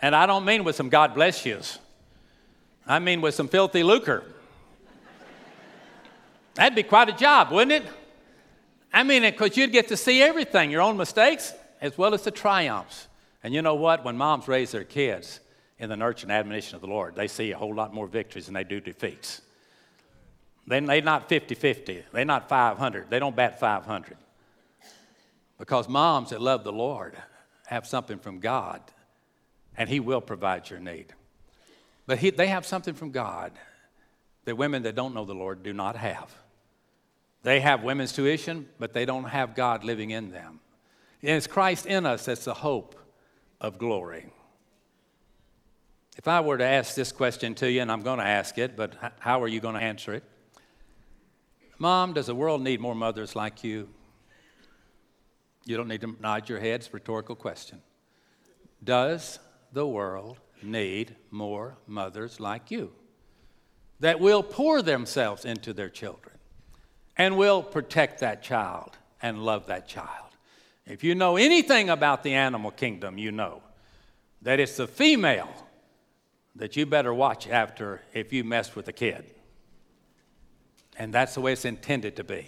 And 0.02 0.16
I 0.16 0.26
don't 0.26 0.46
mean 0.46 0.64
with 0.64 0.78
some 0.78 0.88
God 0.88 1.14
bless 1.14 1.46
yous, 1.46 1.80
I 2.88 3.00
mean 3.00 3.20
with 3.20 3.36
some 3.36 3.50
filthy 3.50 3.84
lucre. 3.84 4.24
That'd 6.54 6.76
be 6.76 6.84
quite 6.84 7.10
a 7.10 7.14
job, 7.14 7.52
wouldn't 7.52 7.84
it? 7.84 7.92
I 8.92 9.04
mean, 9.04 9.22
because 9.22 9.56
you'd 9.56 9.72
get 9.72 9.90
to 9.90 9.98
see 9.98 10.22
everything 10.22 10.72
your 10.72 10.82
own 10.82 10.98
mistakes 10.98 11.54
as 11.80 11.98
well 11.98 12.14
as 12.14 12.24
the 12.24 12.32
triumphs. 12.32 13.08
And 13.44 13.54
you 13.54 13.62
know 13.62 13.76
what? 13.76 14.04
When 14.04 14.18
moms 14.18 14.48
raise 14.48 14.72
their 14.72 14.84
kids 14.84 15.40
in 15.80 15.90
the 15.90 15.98
nurture 15.98 16.26
and 16.26 16.32
admonition 16.32 16.76
of 16.76 16.82
the 16.82 16.88
Lord, 16.88 17.16
they 17.16 17.28
see 17.28 17.52
a 17.52 17.58
whole 17.58 17.74
lot 17.74 17.94
more 17.94 18.08
victories 18.08 18.46
than 18.46 18.54
they 18.54 18.64
do 18.64 18.80
defeats. 18.80 19.42
They're 20.68 20.82
not 20.82 21.30
50 21.30 21.56
50, 21.56 22.04
they're 22.12 22.26
not 22.26 22.48
500, 22.48 23.10
they 23.10 23.20
don't 23.20 23.36
bat 23.36 23.60
500. 23.60 24.18
Because 25.58 25.90
moms 25.90 26.30
that 26.30 26.42
love 26.42 26.64
the 26.64 26.72
Lord 26.72 27.16
have 27.68 27.88
something 27.88 28.20
from 28.20 28.40
God, 28.40 28.82
and 29.76 29.90
He 29.90 30.00
will 30.00 30.22
provide 30.22 30.70
your 30.70 30.80
need. 30.80 31.14
But 32.10 32.18
he, 32.18 32.32
they 32.32 32.48
have 32.48 32.66
something 32.66 32.96
from 32.96 33.12
God 33.12 33.52
that 34.46 34.56
women 34.56 34.82
that 34.82 34.96
don't 34.96 35.14
know 35.14 35.26
the 35.26 35.36
Lord 35.36 35.62
do 35.62 35.74
not 35.74 35.96
have. 35.96 36.34
They 37.44 37.60
have 37.60 37.84
women's 37.84 38.14
tuition, 38.14 38.68
but 38.80 38.94
they 38.94 39.06
don't 39.06 39.26
have 39.26 39.54
God 39.54 39.84
living 39.84 40.10
in 40.10 40.32
them. 40.32 40.60
And 41.22 41.38
it's 41.38 41.46
Christ 41.46 41.86
in 41.86 42.08
us 42.08 42.26
that's 42.26 42.46
the 42.46 42.54
hope 42.56 42.96
of 43.62 43.78
glory. 43.78 44.26
If 46.20 46.28
I 46.28 46.42
were 46.42 46.58
to 46.58 46.66
ask 46.66 46.96
this 46.96 47.14
question 47.14 47.56
to 47.56 47.72
you, 47.72 47.80
and 47.82 47.90
I'm 47.90 48.02
going 48.02 48.20
to 48.20 48.26
ask 48.26 48.58
it, 48.58 48.76
but 48.76 48.92
how 49.20 49.42
are 49.42 49.48
you 49.48 49.62
going 49.62 49.76
to 49.76 49.82
answer 49.82 50.14
it? 50.14 50.24
Mom, 51.78 52.12
does 52.12 52.26
the 52.26 52.36
world 52.36 52.62
need 52.62 52.82
more 52.82 52.94
mothers 52.94 53.38
like 53.38 53.64
you? 53.64 53.88
You 55.64 55.78
don't 55.78 55.88
need 55.88 56.02
to 56.02 56.18
nod 56.20 56.50
your 56.50 56.60
head, 56.60 56.82
it's 56.82 56.94
rhetorical 56.94 57.38
question. 57.38 57.82
Does 58.84 59.40
the 59.72 59.88
world 59.88 60.40
need 60.62 61.16
more 61.32 61.78
mothers 61.88 62.38
like 62.42 62.70
you 62.70 62.92
that 64.02 64.20
will 64.20 64.44
pour 64.44 64.82
themselves 64.82 65.46
into 65.46 65.72
their 65.72 65.90
children 65.90 66.36
and 67.16 67.38
will 67.38 67.64
protect 67.64 68.20
that 68.20 68.44
child 68.44 68.98
and 69.22 69.46
love 69.46 69.68
that 69.68 69.88
child? 69.88 70.36
If 70.86 71.02
you 71.02 71.16
know 71.16 71.38
anything 71.38 71.90
about 71.90 72.24
the 72.24 72.34
animal 72.34 72.72
kingdom, 72.72 73.18
you 73.18 73.32
know 73.32 73.62
that 74.42 74.60
it's 74.60 74.76
the 74.76 74.86
female 74.86 75.68
that 76.60 76.76
you 76.76 76.86
better 76.86 77.14
watch 77.14 77.48
after 77.48 78.02
if 78.14 78.32
you 78.32 78.44
mess 78.44 78.76
with 78.76 78.88
a 78.88 78.94
kid. 78.94 79.26
And 80.98 81.14
that's 81.14 81.34
the 81.34 81.42
way 81.42 81.54
it's 81.54 81.66
intended 81.66 82.18
to 82.18 82.24
be. 82.24 82.48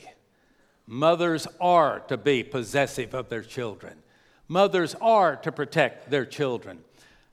Mothers 0.85 1.47
are 1.59 2.01
to 2.01 2.17
be 2.17 2.43
possessive 2.43 3.13
of 3.13 3.29
their 3.29 3.41
children. 3.41 3.97
Mothers 4.49 4.95
are 4.99 5.37
to 5.37 5.51
protect 5.51 6.11
their 6.11 6.25
children. 6.25 6.79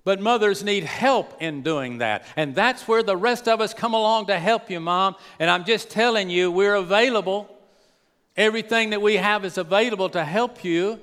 But 0.05 0.21
mothers 0.21 0.63
need 0.63 0.85
help 0.85 1.43
in 1.43 1.63
doing 1.63 1.99
that. 1.99 2.25
And 2.37 2.55
that's 2.55 2.87
where 2.87 3.03
the 3.03 3.17
rest 3.17 3.49
of 3.49 3.61
us 3.61 3.75
come 3.75 3.93
along 3.93 4.27
to 4.27 4.39
help 4.39 4.71
you, 4.71 4.79
Mom. 4.79 5.17
And 5.41 5.51
I'm 5.51 5.65
just 5.65 5.91
telling 5.91 6.31
you, 6.31 6.53
we're 6.53 6.77
available. 6.77 7.55
Everything 8.37 8.91
that 8.91 9.03
we 9.03 9.17
have 9.17 9.45
is 9.45 9.59
available 9.59 10.09
to 10.11 10.25
help 10.25 10.63
you. 10.63 11.01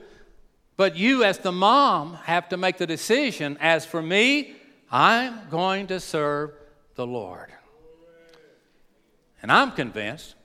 But 0.78 0.96
you, 0.96 1.26
as 1.26 1.40
the 1.40 1.52
mom, 1.52 2.14
have 2.24 2.48
to 2.50 2.58
make 2.58 2.78
the 2.78 2.88
decision 2.88 3.58
as 3.60 3.86
for 3.86 4.02
me, 4.02 4.56
I'm 4.92 5.50
going 5.50 5.88
to 5.88 6.00
serve 6.00 6.52
the 6.96 7.08
Lord. 7.08 7.52
And 9.42 9.52
I'm 9.52 9.72
convinced 9.72 10.36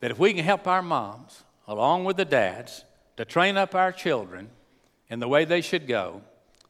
that 0.00 0.10
if 0.10 0.18
we 0.18 0.34
can 0.34 0.44
help 0.44 0.66
our 0.66 0.82
moms, 0.82 1.44
along 1.66 2.04
with 2.04 2.16
the 2.16 2.24
dads, 2.24 2.84
to 3.16 3.24
train 3.24 3.56
up 3.56 3.74
our 3.74 3.92
children 3.92 4.50
in 5.08 5.20
the 5.20 5.28
way 5.28 5.44
they 5.44 5.60
should 5.60 5.86
go, 5.86 6.22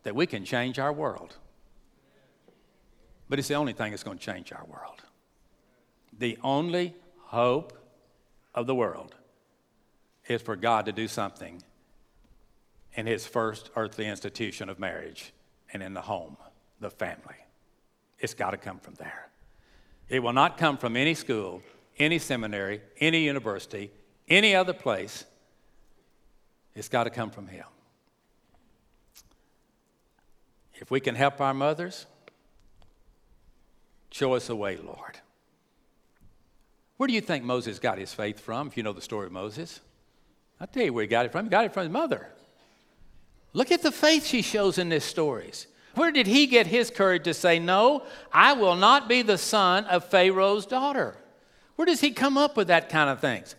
that 0.03 0.15
we 0.15 0.27
can 0.27 0.45
change 0.45 0.79
our 0.79 0.93
world. 0.93 1.37
But 3.29 3.39
it's 3.39 3.49
the 3.49 3.55
only 3.55 3.73
thing 3.73 3.91
that's 3.91 4.03
going 4.03 4.19
to 4.19 4.25
change 4.25 4.53
our 4.53 4.65
world. 4.67 5.03
The 6.19 6.39
only 6.43 6.95
hope 7.19 7.73
of 8.55 8.67
the 8.67 8.75
world 8.75 9.15
is 10.29 10.43
for 10.43 10.57
God 10.57 10.87
to 10.87 10.93
do 10.93 11.09
something 11.09 11.63
in 12.95 13.07
his 13.07 13.27
first 13.27 13.71
earthly 13.75 14.07
institution 14.07 14.69
of 14.69 14.79
marriage 14.79 15.33
and 15.73 15.83
in 15.83 15.95
the 15.95 16.03
home, 16.03 16.37
the 16.83 16.91
family. 16.91 17.37
It's 18.19 18.35
got 18.35 18.51
to 18.51 18.59
come 18.59 18.79
from 18.79 18.95
there. 18.95 19.29
It 20.09 20.23
will 20.23 20.35
not 20.35 20.59
come 20.59 20.77
from 20.77 20.97
any 20.97 21.15
school, 21.15 21.63
any 21.99 22.19
seminary, 22.19 22.83
any 23.01 23.25
university, 23.25 23.91
any 24.29 24.55
other 24.55 24.75
place. 24.75 25.25
It's 26.75 26.89
got 26.89 27.05
to 27.05 27.11
come 27.11 27.31
from 27.31 27.47
him. 27.47 27.65
If 30.75 30.91
we 30.91 31.01
can 31.01 31.15
help 31.15 31.41
our 31.41 31.55
mothers, 31.55 32.07
show 34.11 34.35
us 34.35 34.49
the 34.49 34.57
way, 34.57 34.77
Lord. 34.77 35.19
Where 36.97 37.07
do 37.07 37.15
you 37.15 37.21
think 37.21 37.45
Moses 37.45 37.79
got 37.79 37.99
his 37.99 38.13
faith 38.13 38.41
from, 38.41 38.69
if 38.69 38.77
you 38.77 38.83
know 38.83 38.93
the 38.93 39.01
story 39.01 39.27
of 39.27 39.33
Moses? 39.33 39.81
I'll 40.61 40.67
tell 40.67 40.85
you 40.85 40.93
where 40.93 41.03
he 41.03 41.09
got 41.09 41.27
it 41.27 41.33
from. 41.33 41.47
He 41.47 41.51
got 41.51 41.65
it 41.65 41.73
from 41.73 41.85
his 41.85 41.93
mother. 41.93 42.29
Look 43.53 43.71
at 43.71 43.83
the 43.83 43.93
faith 43.93 44.27
she 44.27 44.43
shows 44.43 44.79
in 44.79 44.89
these 44.89 45.05
stories. 45.05 45.67
Where 45.95 46.11
did 46.11 46.27
he 46.27 46.47
get 46.47 46.67
his 46.67 46.91
courage 46.91 47.25
to 47.25 47.35
say, 47.35 47.59
No, 47.59 48.05
I 48.33 48.55
will 48.55 48.77
not 48.77 49.09
be 49.09 49.23
the 49.23 49.39
son 49.39 49.85
of 49.85 50.05
Pharaoh's 50.05 50.67
daughter? 50.67 51.17
Where 51.77 51.87
does 51.87 52.01
he 52.01 52.11
come 52.11 52.39
up 52.39 52.57
with 52.57 52.69
that 52.69 52.89
kind 52.89 53.11
of 53.11 53.21
things? 53.21 53.55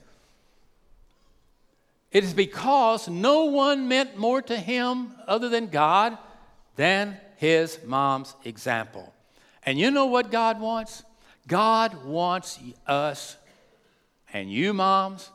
It 2.11 2.23
is 2.23 2.33
because 2.33 3.07
no 3.07 3.45
one 3.45 3.87
meant 3.87 4.17
more 4.17 4.41
to 4.43 4.55
him 4.55 5.13
other 5.27 5.49
than 5.49 5.67
God 5.67 6.17
than 6.75 7.17
his 7.37 7.79
mom's 7.85 8.35
example. 8.45 9.13
And 9.65 9.79
you 9.79 9.89
know 9.91 10.05
what 10.05 10.31
God 10.31 10.59
wants? 10.59 11.03
God 11.47 12.05
wants 12.05 12.59
us 12.87 13.35
and 14.31 14.51
you, 14.51 14.73
moms, 14.73 15.29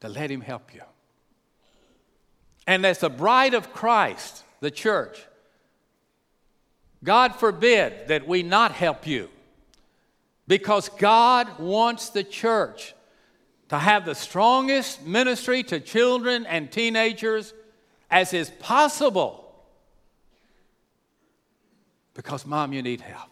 to 0.00 0.08
let 0.08 0.30
him 0.30 0.40
help 0.40 0.74
you. 0.74 0.82
And 2.66 2.86
as 2.86 2.98
the 2.98 3.10
bride 3.10 3.54
of 3.54 3.72
Christ, 3.72 4.44
the 4.60 4.70
church, 4.70 5.26
God 7.02 7.36
forbid 7.36 8.08
that 8.08 8.26
we 8.28 8.42
not 8.42 8.72
help 8.72 9.06
you 9.06 9.28
because 10.46 10.88
God 10.88 11.58
wants 11.58 12.10
the 12.10 12.24
church 12.24 12.94
to 13.68 13.78
have 13.78 14.04
the 14.04 14.14
strongest 14.14 15.06
ministry 15.06 15.62
to 15.62 15.80
children 15.80 16.44
and 16.44 16.70
teenagers 16.70 17.54
as 18.10 18.34
is 18.34 18.50
possible. 18.58 19.54
Because, 22.14 22.44
Mom, 22.44 22.72
you 22.72 22.82
need 22.82 23.00
help. 23.00 23.30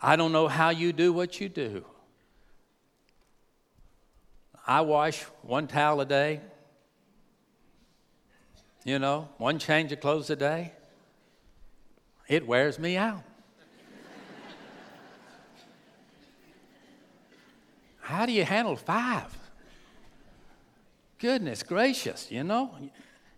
I 0.00 0.16
don't 0.16 0.30
know 0.30 0.46
how 0.46 0.70
you 0.70 0.92
do 0.92 1.12
what 1.12 1.40
you 1.40 1.48
do. 1.48 1.84
I 4.64 4.82
wash 4.82 5.22
one 5.42 5.66
towel 5.66 6.00
a 6.00 6.06
day. 6.06 6.40
You 8.84 8.98
know, 8.98 9.28
one 9.38 9.58
change 9.58 9.90
of 9.92 10.00
clothes 10.00 10.30
a 10.30 10.36
day, 10.36 10.72
it 12.28 12.46
wears 12.46 12.78
me 12.78 12.96
out. 12.96 13.22
How 18.00 18.24
do 18.26 18.32
you 18.32 18.44
handle 18.44 18.76
five? 18.76 19.36
Goodness 21.18 21.62
gracious, 21.62 22.30
you 22.30 22.44
know? 22.44 22.74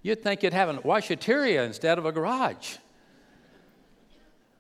You'd 0.03 0.23
think 0.23 0.43
you'd 0.43 0.53
have 0.53 0.69
a 0.69 0.75
washateria 0.75 1.65
instead 1.67 1.99
of 1.99 2.07
a 2.07 2.13
garage. 2.13 2.77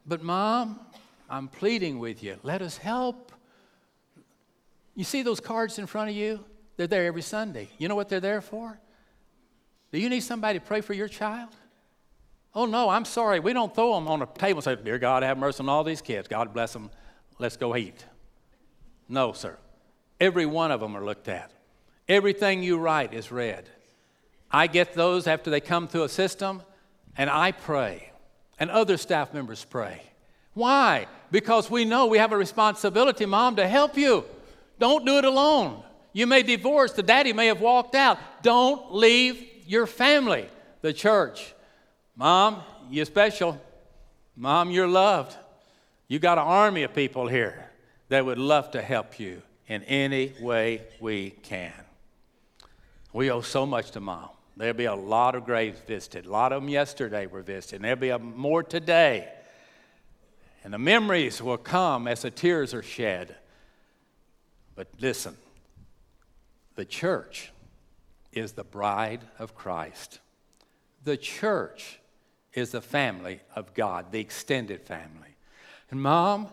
But, 0.06 0.22
Mom, 0.22 0.80
I'm 1.28 1.48
pleading 1.48 1.98
with 1.98 2.22
you. 2.22 2.36
Let 2.42 2.62
us 2.62 2.76
help. 2.76 3.32
You 4.96 5.04
see 5.04 5.22
those 5.22 5.38
cards 5.38 5.78
in 5.78 5.86
front 5.86 6.10
of 6.10 6.16
you? 6.16 6.44
They're 6.76 6.86
there 6.86 7.06
every 7.06 7.22
Sunday. 7.22 7.68
You 7.78 7.88
know 7.88 7.94
what 7.94 8.08
they're 8.08 8.20
there 8.20 8.40
for? 8.40 8.80
Do 9.92 9.98
you 10.00 10.08
need 10.08 10.20
somebody 10.20 10.58
to 10.58 10.64
pray 10.64 10.80
for 10.80 10.94
your 10.94 11.08
child? 11.08 11.50
Oh, 12.54 12.66
no, 12.66 12.88
I'm 12.88 13.04
sorry. 13.04 13.38
We 13.38 13.52
don't 13.52 13.74
throw 13.74 13.94
them 13.94 14.08
on 14.08 14.22
a 14.22 14.26
table 14.26 14.58
and 14.58 14.64
say, 14.64 14.76
Dear 14.76 14.98
God, 14.98 15.22
have 15.22 15.38
mercy 15.38 15.60
on 15.60 15.68
all 15.68 15.84
these 15.84 16.02
kids. 16.02 16.26
God 16.26 16.52
bless 16.52 16.72
them. 16.72 16.90
Let's 17.38 17.56
go 17.56 17.76
eat. 17.76 18.04
No, 19.08 19.32
sir. 19.32 19.56
Every 20.20 20.46
one 20.46 20.70
of 20.70 20.80
them 20.80 20.96
are 20.96 21.04
looked 21.04 21.28
at. 21.28 21.52
Everything 22.08 22.62
you 22.62 22.76
write 22.76 23.14
is 23.14 23.30
read. 23.30 23.68
I 24.50 24.66
get 24.66 24.94
those 24.94 25.26
after 25.26 25.50
they 25.50 25.60
come 25.60 25.86
through 25.86 26.02
a 26.02 26.08
system, 26.08 26.62
and 27.16 27.30
I 27.30 27.52
pray, 27.52 28.10
and 28.58 28.68
other 28.70 28.96
staff 28.96 29.32
members 29.32 29.64
pray. 29.64 30.02
Why? 30.54 31.06
Because 31.30 31.70
we 31.70 31.84
know 31.84 32.06
we 32.06 32.18
have 32.18 32.32
a 32.32 32.36
responsibility, 32.36 33.26
Mom, 33.26 33.56
to 33.56 33.68
help 33.68 33.96
you. 33.96 34.24
Don't 34.80 35.06
do 35.06 35.18
it 35.18 35.24
alone. 35.24 35.82
You 36.12 36.26
may 36.26 36.42
divorce, 36.42 36.92
the 36.92 37.04
daddy 37.04 37.32
may 37.32 37.46
have 37.46 37.60
walked 37.60 37.94
out. 37.94 38.18
Don't 38.42 38.92
leave 38.92 39.46
your 39.66 39.86
family, 39.86 40.48
the 40.80 40.92
church. 40.92 41.54
Mom, 42.16 42.62
you're 42.90 43.04
special. 43.04 43.60
Mom, 44.36 44.70
you're 44.70 44.88
loved. 44.88 45.36
You 46.08 46.18
got 46.18 46.38
an 46.38 46.44
army 46.44 46.82
of 46.82 46.94
people 46.94 47.28
here 47.28 47.70
that 48.08 48.24
would 48.24 48.38
love 48.38 48.72
to 48.72 48.82
help 48.82 49.20
you 49.20 49.42
in 49.68 49.84
any 49.84 50.34
way 50.40 50.82
we 51.00 51.30
can. 51.30 51.72
We 53.12 53.30
owe 53.30 53.40
so 53.40 53.64
much 53.64 53.92
to 53.92 54.00
mom. 54.00 54.30
There'll 54.56 54.74
be 54.74 54.86
a 54.86 54.94
lot 54.94 55.34
of 55.34 55.44
graves 55.44 55.78
visited. 55.86 56.26
A 56.26 56.30
lot 56.30 56.52
of 56.52 56.62
them 56.62 56.68
yesterday 56.68 57.26
were 57.26 57.42
visited, 57.42 57.76
and 57.76 57.84
there'll 57.84 58.18
be 58.18 58.24
more 58.24 58.62
today. 58.62 59.28
And 60.64 60.74
the 60.74 60.78
memories 60.78 61.40
will 61.40 61.56
come 61.56 62.06
as 62.06 62.22
the 62.22 62.30
tears 62.30 62.74
are 62.74 62.82
shed. 62.82 63.36
But 64.74 64.88
listen, 64.98 65.36
the 66.74 66.84
church 66.84 67.52
is 68.32 68.52
the 68.52 68.64
bride 68.64 69.20
of 69.38 69.54
Christ. 69.54 70.18
The 71.04 71.16
church 71.16 71.99
is 72.54 72.72
the 72.72 72.80
family 72.80 73.40
of 73.54 73.74
God, 73.74 74.12
the 74.12 74.20
extended 74.20 74.82
family. 74.82 75.36
And 75.90 76.00
mom, 76.00 76.48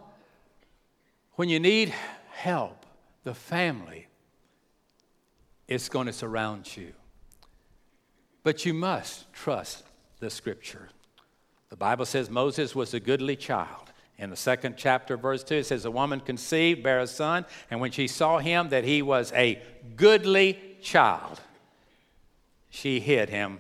when 1.36 1.50
you 1.50 1.60
need 1.60 1.94
help, 2.32 2.86
the 3.24 3.34
family 3.34 4.08
is 5.68 5.90
going 5.90 6.08
to 6.08 6.14
surround 6.14 6.76
you. 6.78 6.94
But 8.44 8.66
you 8.66 8.74
must 8.74 9.32
trust 9.34 9.84
the 10.20 10.30
scripture. 10.30 10.90
The 11.70 11.76
Bible 11.76 12.06
says 12.06 12.30
Moses 12.30 12.74
was 12.74 12.94
a 12.94 13.00
goodly 13.00 13.36
child. 13.36 13.92
In 14.18 14.30
the 14.30 14.36
second 14.36 14.76
chapter, 14.78 15.18
verse 15.18 15.44
2, 15.44 15.56
it 15.56 15.66
says, 15.66 15.86
A 15.86 15.92
woman 15.92 16.22
conceived, 16.22 16.82
bare 16.82 17.00
a 17.00 17.08
son, 17.08 17.46
and 17.70 17.80
when 17.80 17.92
she 17.92 18.08
saw 18.08 18.40
him 18.40 18.70
that 18.70 18.84
he 18.84 19.02
was 19.02 19.32
a 19.34 19.62
goodly 19.96 20.60
child, 20.82 21.40
she 22.70 23.00
hid 23.00 23.30
him 23.30 23.60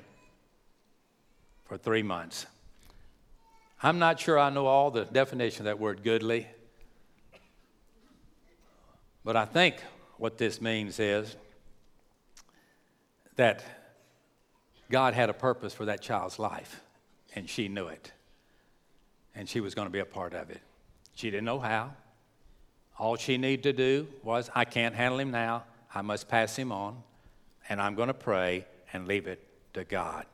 for 1.67 1.77
three 1.77 2.03
months. 2.03 2.45
I'm 3.84 3.99
not 3.99 4.19
sure 4.19 4.39
I 4.39 4.49
know 4.49 4.65
all 4.65 4.89
the 4.89 5.06
definition 5.06 5.62
of 5.62 5.65
that 5.65 5.80
word 5.80 6.03
goodly, 6.03 6.47
but 9.23 9.36
I 9.36 9.45
think 9.45 9.75
what 10.17 10.38
this 10.38 10.62
means 10.62 10.99
is 10.99 11.36
that 13.36 13.63
God 14.89 15.13
had 15.13 15.30
a 15.30 15.34
purpose 15.34 15.73
for 15.73 15.86
that 15.86 16.01
child's 16.01 16.39
life, 16.39 16.82
and 17.36 17.49
she 17.49 17.67
knew 17.67 17.88
it. 17.88 18.12
And 19.36 19.47
she 19.47 19.60
was 19.60 19.75
going 19.75 19.86
to 19.86 19.91
be 19.91 19.99
a 19.99 20.06
part 20.06 20.34
of 20.34 20.49
it. 20.49 20.62
She 21.13 21.30
didn't 21.30 21.45
know 21.45 21.60
how. 21.60 21.91
All 22.97 23.15
she 23.15 23.38
needed 23.38 23.63
to 23.63 23.73
do 23.73 24.08
was, 24.23 24.49
I 24.56 24.65
can't 24.65 24.95
handle 24.95 25.19
him 25.19 25.30
now. 25.30 25.65
I 25.93 26.01
must 26.01 26.27
pass 26.27 26.56
him 26.56 26.71
on, 26.71 27.03
and 27.69 27.80
I'm 27.80 27.93
going 27.93 28.08
to 28.08 28.13
pray 28.13 28.65
and 28.91 29.08
leave 29.08 29.27
it 29.27 29.45
to 29.73 29.84
God. 29.84 30.25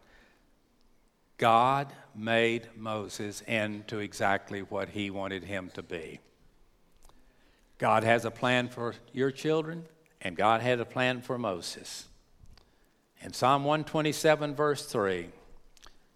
God 1.38 1.94
made 2.16 2.70
Moses 2.76 3.42
into 3.42 4.00
exactly 4.00 4.62
what 4.62 4.90
he 4.90 5.10
wanted 5.10 5.44
him 5.44 5.72
to 5.74 5.84
be. 5.84 6.20
God 7.78 8.04
has 8.04 8.24
a 8.24 8.32
plan 8.32 8.70
for 8.70 8.96
your 9.12 9.32
children, 9.32 9.86
and 10.22 10.38
God 10.38 10.62
had 10.62 10.80
a 10.80 10.86
plan 10.86 11.22
for 11.22 11.38
Moses. 11.38 12.08
In 13.22 13.34
Psalm 13.34 13.64
127, 13.64 14.56
verse 14.56 14.86
3, 14.86 15.30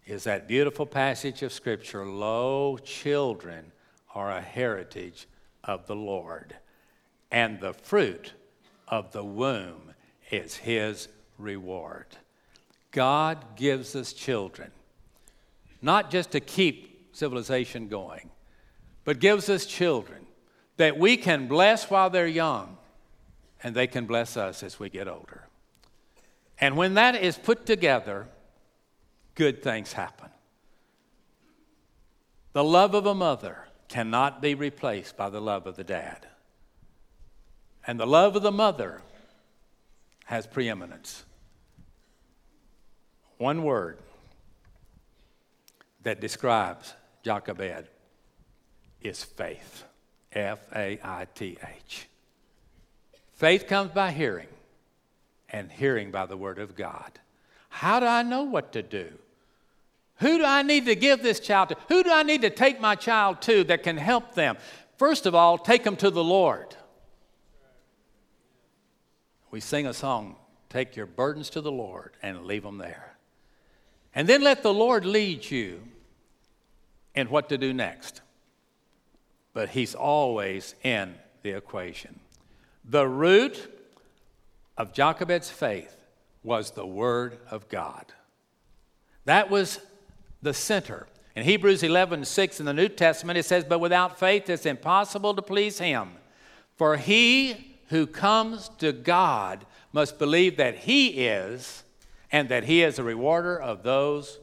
is 0.05 0.23
that 0.23 0.47
beautiful 0.47 0.85
passage 0.85 1.41
of 1.43 1.51
Scripture 1.51 2.05
Lo, 2.05 2.77
children 2.77 3.71
are 4.15 4.31
a 4.31 4.41
heritage 4.41 5.27
of 5.63 5.85
the 5.87 5.95
Lord, 5.95 6.55
and 7.31 7.59
the 7.59 7.73
fruit 7.73 8.33
of 8.87 9.11
the 9.11 9.23
womb 9.23 9.93
is 10.31 10.55
his 10.55 11.09
reward. 11.37 12.07
God 12.91 13.57
gives 13.57 13.95
us 13.95 14.13
children, 14.13 14.71
not 15.81 16.11
just 16.11 16.31
to 16.31 16.39
keep 16.39 17.15
civilization 17.15 17.87
going, 17.87 18.29
but 19.03 19.19
gives 19.19 19.49
us 19.49 19.65
children 19.65 20.25
that 20.77 20.97
we 20.97 21.17
can 21.17 21.47
bless 21.47 21.89
while 21.89 22.09
they're 22.09 22.27
young, 22.27 22.77
and 23.63 23.75
they 23.75 23.87
can 23.87 24.05
bless 24.05 24.37
us 24.37 24.61
as 24.63 24.79
we 24.79 24.89
get 24.89 25.07
older. 25.07 25.47
And 26.59 26.77
when 26.77 26.95
that 26.95 27.15
is 27.15 27.37
put 27.37 27.65
together, 27.65 28.27
good 29.35 29.63
things 29.63 29.93
happen. 29.93 30.29
The 32.53 32.63
love 32.63 32.93
of 32.93 33.05
a 33.05 33.13
mother 33.13 33.67
cannot 33.87 34.41
be 34.41 34.55
replaced 34.55 35.15
by 35.15 35.29
the 35.29 35.41
love 35.41 35.67
of 35.67 35.75
the 35.75 35.83
dad. 35.83 36.27
And 37.85 37.99
the 37.99 38.07
love 38.07 38.35
of 38.35 38.41
the 38.41 38.51
mother 38.51 39.01
has 40.25 40.45
preeminence. 40.45 41.23
One 43.37 43.63
word 43.63 43.99
that 46.07 46.21
describes 46.21 46.93
Jochebed 47.21 47.89
is 49.01 49.25
faith. 49.25 49.83
F 50.31 50.59
A 50.73 50.97
I 51.03 51.27
T 51.35 51.57
H. 51.85 52.07
Faith 53.33 53.67
comes 53.67 53.91
by 53.91 54.11
hearing, 54.11 54.47
and 55.49 55.69
hearing 55.69 56.09
by 56.09 56.25
the 56.25 56.37
Word 56.37 56.59
of 56.59 56.77
God. 56.77 57.19
How 57.67 57.99
do 57.99 58.05
I 58.05 58.23
know 58.23 58.43
what 58.43 58.71
to 58.71 58.81
do? 58.81 59.09
Who 60.19 60.37
do 60.37 60.45
I 60.45 60.61
need 60.61 60.85
to 60.85 60.95
give 60.95 61.21
this 61.21 61.41
child 61.41 61.69
to? 61.69 61.77
Who 61.89 62.03
do 62.03 62.11
I 62.11 62.23
need 62.23 62.41
to 62.43 62.49
take 62.51 62.79
my 62.79 62.95
child 62.95 63.41
to 63.41 63.65
that 63.65 63.83
can 63.83 63.97
help 63.97 64.33
them? 64.33 64.55
First 64.95 65.25
of 65.25 65.35
all, 65.35 65.57
take 65.57 65.83
them 65.83 65.97
to 65.97 66.09
the 66.09 66.23
Lord. 66.23 66.73
We 69.51 69.59
sing 69.59 69.85
a 69.85 69.93
song, 69.93 70.37
Take 70.69 70.95
Your 70.95 71.05
Burdens 71.05 71.49
to 71.49 71.59
the 71.59 71.71
Lord 71.71 72.13
and 72.23 72.45
leave 72.45 72.63
them 72.63 72.77
there. 72.77 73.17
And 74.15 74.25
then 74.25 74.41
let 74.41 74.63
the 74.63 74.73
Lord 74.73 75.05
lead 75.05 75.51
you 75.51 75.81
in 77.17 77.29
what 77.29 77.49
to 77.49 77.57
do 77.57 77.73
next. 77.73 78.21
But 79.53 79.69
He's 79.69 79.95
always 79.95 80.75
in 80.83 81.15
the 81.41 81.49
equation. 81.49 82.19
The 82.85 83.07
root 83.07 83.73
of 84.77 84.93
Jochebed's 84.93 85.49
faith 85.49 86.05
was 86.43 86.71
the 86.71 86.85
Word 86.85 87.39
of 87.49 87.67
God. 87.69 88.05
That 89.25 89.49
was 89.49 89.79
the 90.43 90.53
center. 90.53 91.07
In 91.35 91.43
Hebrews 91.43 91.81
11 91.81 92.23
6 92.23 92.59
in 92.59 92.67
the 92.67 92.73
New 92.73 92.87
Testament, 92.87 93.39
it 93.39 93.45
says, 93.45 93.65
But 93.65 93.79
without 93.79 94.19
faith 94.19 94.47
it's 94.47 94.67
impossible 94.67 95.33
to 95.33 95.41
please 95.41 95.79
Him. 95.79 96.11
For 96.75 96.97
he 96.97 97.79
who 97.87 98.05
comes 98.05 98.69
to 98.77 98.91
God 98.91 99.65
must 99.91 100.19
believe 100.19 100.57
that 100.57 100.75
He 100.75 101.25
is, 101.25 101.83
and 102.31 102.47
that 102.49 102.65
He 102.65 102.83
is 102.83 102.99
a 102.99 103.03
rewarder 103.03 103.59
of 103.59 103.81
those 103.81 104.39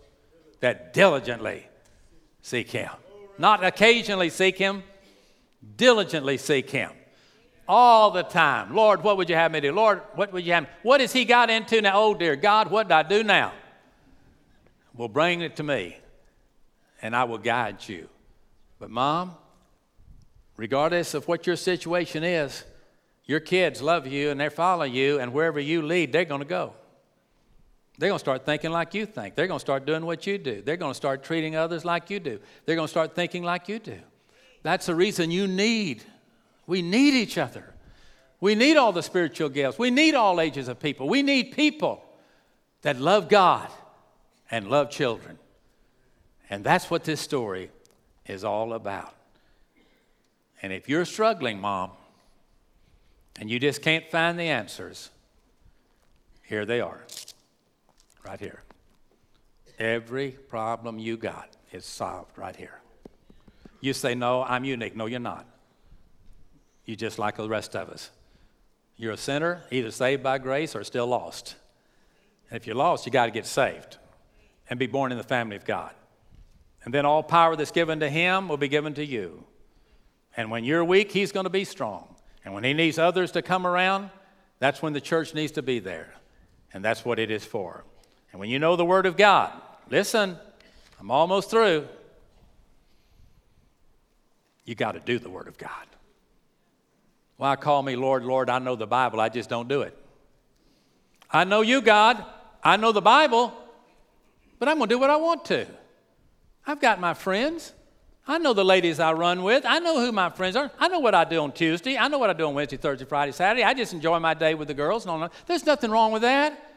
that 0.58 0.92
diligently 0.92 1.68
seek 2.44 2.70
Him. 2.70 2.90
Not 3.38 3.64
occasionally 3.64 4.28
seek 4.28 4.58
Him, 4.58 4.82
diligently 5.76 6.36
seek 6.36 6.70
Him. 6.70 6.90
All 7.66 8.10
the 8.10 8.22
time. 8.22 8.74
Lord, 8.74 9.02
what 9.02 9.16
would 9.16 9.30
you 9.30 9.34
have 9.34 9.50
me 9.50 9.60
do? 9.60 9.72
Lord, 9.72 10.02
what 10.14 10.30
would 10.32 10.44
you 10.44 10.52
have 10.52 10.64
me? 10.64 10.68
What 10.82 11.00
has 11.00 11.12
He 11.12 11.24
got 11.24 11.48
into 11.48 11.80
now? 11.80 11.92
Oh, 11.94 12.14
dear 12.14 12.36
God, 12.36 12.70
what 12.70 12.88
do 12.88 12.94
I 12.94 13.02
do 13.02 13.24
now? 13.24 13.52
Well, 14.94 15.08
bring 15.08 15.40
it 15.40 15.56
to 15.56 15.62
me, 15.62 15.96
and 17.00 17.16
I 17.16 17.24
will 17.24 17.38
guide 17.38 17.88
you. 17.88 18.08
But, 18.78 18.90
Mom, 18.90 19.34
regardless 20.58 21.14
of 21.14 21.26
what 21.26 21.46
your 21.46 21.56
situation 21.56 22.22
is, 22.22 22.62
your 23.24 23.40
kids 23.40 23.80
love 23.80 24.06
you 24.06 24.28
and 24.28 24.38
they 24.38 24.50
follow 24.50 24.84
you, 24.84 25.18
and 25.18 25.32
wherever 25.32 25.58
you 25.58 25.80
lead, 25.80 26.12
they're 26.12 26.26
going 26.26 26.42
to 26.42 26.46
go. 26.46 26.74
They're 27.98 28.08
going 28.08 28.18
to 28.18 28.24
start 28.24 28.44
thinking 28.44 28.70
like 28.70 28.92
you 28.94 29.06
think. 29.06 29.34
They're 29.34 29.46
going 29.46 29.60
to 29.60 29.64
start 29.64 29.86
doing 29.86 30.04
what 30.04 30.26
you 30.26 30.36
do. 30.36 30.62
They're 30.62 30.76
going 30.76 30.90
to 30.90 30.96
start 30.96 31.22
treating 31.22 31.54
others 31.54 31.84
like 31.84 32.10
you 32.10 32.18
do. 32.18 32.40
They're 32.66 32.76
going 32.76 32.88
to 32.88 32.90
start 32.90 33.14
thinking 33.14 33.44
like 33.44 33.68
you 33.68 33.78
do. 33.78 33.98
That's 34.62 34.86
the 34.86 34.94
reason 34.94 35.30
you 35.30 35.46
need, 35.46 36.02
we 36.66 36.82
need 36.82 37.14
each 37.14 37.38
other. 37.38 37.74
We 38.40 38.54
need 38.54 38.76
all 38.76 38.92
the 38.92 39.02
spiritual 39.02 39.48
gifts. 39.48 39.78
We 39.78 39.90
need 39.90 40.14
all 40.14 40.40
ages 40.40 40.68
of 40.68 40.80
people. 40.80 41.08
We 41.08 41.22
need 41.22 41.52
people 41.52 42.04
that 42.82 42.98
love 42.98 43.28
God 43.28 43.70
and 44.50 44.68
love 44.68 44.90
children. 44.90 45.38
And 46.50 46.64
that's 46.64 46.90
what 46.90 47.04
this 47.04 47.20
story 47.20 47.70
is 48.26 48.44
all 48.44 48.72
about. 48.72 49.14
And 50.62 50.72
if 50.72 50.88
you're 50.88 51.04
struggling, 51.04 51.60
mom, 51.60 51.92
and 53.38 53.50
you 53.50 53.58
just 53.58 53.82
can't 53.82 54.10
find 54.10 54.38
the 54.38 54.44
answers, 54.44 55.10
here 56.42 56.64
they 56.64 56.80
are, 56.80 57.00
right 58.24 58.40
here. 58.40 58.62
Every 59.78 60.30
problem 60.30 60.98
you 60.98 61.16
got 61.16 61.56
is 61.72 61.84
solved 61.84 62.38
right 62.38 62.54
here. 62.54 62.80
You 63.80 63.92
say, 63.92 64.14
No, 64.14 64.42
I'm 64.42 64.64
unique. 64.64 64.96
No, 64.96 65.06
you're 65.06 65.20
not. 65.20 65.46
You're 66.84 66.96
just 66.96 67.18
like 67.18 67.36
the 67.36 67.48
rest 67.48 67.74
of 67.74 67.88
us. 67.88 68.10
You're 68.96 69.12
a 69.12 69.16
sinner, 69.16 69.62
either 69.70 69.90
saved 69.90 70.22
by 70.22 70.38
grace 70.38 70.76
or 70.76 70.84
still 70.84 71.06
lost. 71.06 71.56
And 72.48 72.56
if 72.56 72.66
you're 72.66 72.76
lost, 72.76 73.06
you 73.06 73.12
got 73.12 73.26
to 73.26 73.32
get 73.32 73.46
saved 73.46 73.96
and 74.70 74.78
be 74.78 74.86
born 74.86 75.10
in 75.10 75.18
the 75.18 75.24
family 75.24 75.56
of 75.56 75.64
God. 75.64 75.92
And 76.84 76.92
then 76.92 77.04
all 77.04 77.22
power 77.22 77.56
that's 77.56 77.70
given 77.70 78.00
to 78.00 78.08
Him 78.08 78.48
will 78.48 78.56
be 78.56 78.68
given 78.68 78.94
to 78.94 79.04
you. 79.04 79.44
And 80.36 80.50
when 80.50 80.64
you're 80.64 80.84
weak, 80.84 81.10
He's 81.10 81.32
going 81.32 81.44
to 81.44 81.50
be 81.50 81.64
strong. 81.64 82.14
And 82.44 82.52
when 82.52 82.64
he 82.64 82.74
needs 82.74 82.98
others 82.98 83.32
to 83.32 83.42
come 83.42 83.66
around, 83.66 84.10
that's 84.58 84.82
when 84.82 84.92
the 84.92 85.00
church 85.00 85.34
needs 85.34 85.52
to 85.52 85.62
be 85.62 85.78
there. 85.78 86.14
And 86.72 86.84
that's 86.84 87.04
what 87.04 87.18
it 87.18 87.30
is 87.30 87.44
for. 87.44 87.84
And 88.34 88.40
when 88.40 88.50
you 88.50 88.58
know 88.58 88.74
the 88.74 88.84
Word 88.84 89.06
of 89.06 89.16
God, 89.16 89.52
listen, 89.88 90.36
I'm 90.98 91.08
almost 91.12 91.50
through. 91.50 91.86
You 94.64 94.74
got 94.74 94.92
to 94.92 94.98
do 94.98 95.20
the 95.20 95.30
Word 95.30 95.46
of 95.46 95.56
God. 95.56 95.86
Why 97.36 97.54
call 97.54 97.80
me 97.84 97.94
Lord, 97.94 98.24
Lord? 98.24 98.50
I 98.50 98.58
know 98.58 98.74
the 98.74 98.88
Bible, 98.88 99.20
I 99.20 99.28
just 99.28 99.48
don't 99.48 99.68
do 99.68 99.82
it. 99.82 99.96
I 101.30 101.44
know 101.44 101.60
you, 101.60 101.80
God. 101.80 102.24
I 102.60 102.76
know 102.76 102.90
the 102.90 103.00
Bible, 103.00 103.54
but 104.58 104.68
I'm 104.68 104.78
going 104.78 104.88
to 104.88 104.94
do 104.96 104.98
what 104.98 105.10
I 105.10 105.16
want 105.16 105.44
to. 105.44 105.64
I've 106.66 106.80
got 106.80 106.98
my 106.98 107.14
friends. 107.14 107.72
I 108.26 108.38
know 108.38 108.52
the 108.52 108.64
ladies 108.64 108.98
I 108.98 109.12
run 109.12 109.44
with. 109.44 109.64
I 109.64 109.78
know 109.78 110.00
who 110.00 110.10
my 110.10 110.28
friends 110.28 110.56
are. 110.56 110.72
I 110.80 110.88
know 110.88 110.98
what 110.98 111.14
I 111.14 111.22
do 111.22 111.38
on 111.38 111.52
Tuesday. 111.52 111.96
I 111.96 112.08
know 112.08 112.18
what 112.18 112.30
I 112.30 112.32
do 112.32 112.48
on 112.48 112.54
Wednesday, 112.54 112.78
Thursday, 112.78 113.04
Friday, 113.04 113.30
Saturday. 113.30 113.62
I 113.62 113.74
just 113.74 113.92
enjoy 113.92 114.18
my 114.18 114.34
day 114.34 114.54
with 114.54 114.66
the 114.66 114.74
girls. 114.74 115.06
No, 115.06 115.18
no. 115.18 115.28
There's 115.46 115.64
nothing 115.64 115.92
wrong 115.92 116.10
with 116.10 116.22
that 116.22 116.72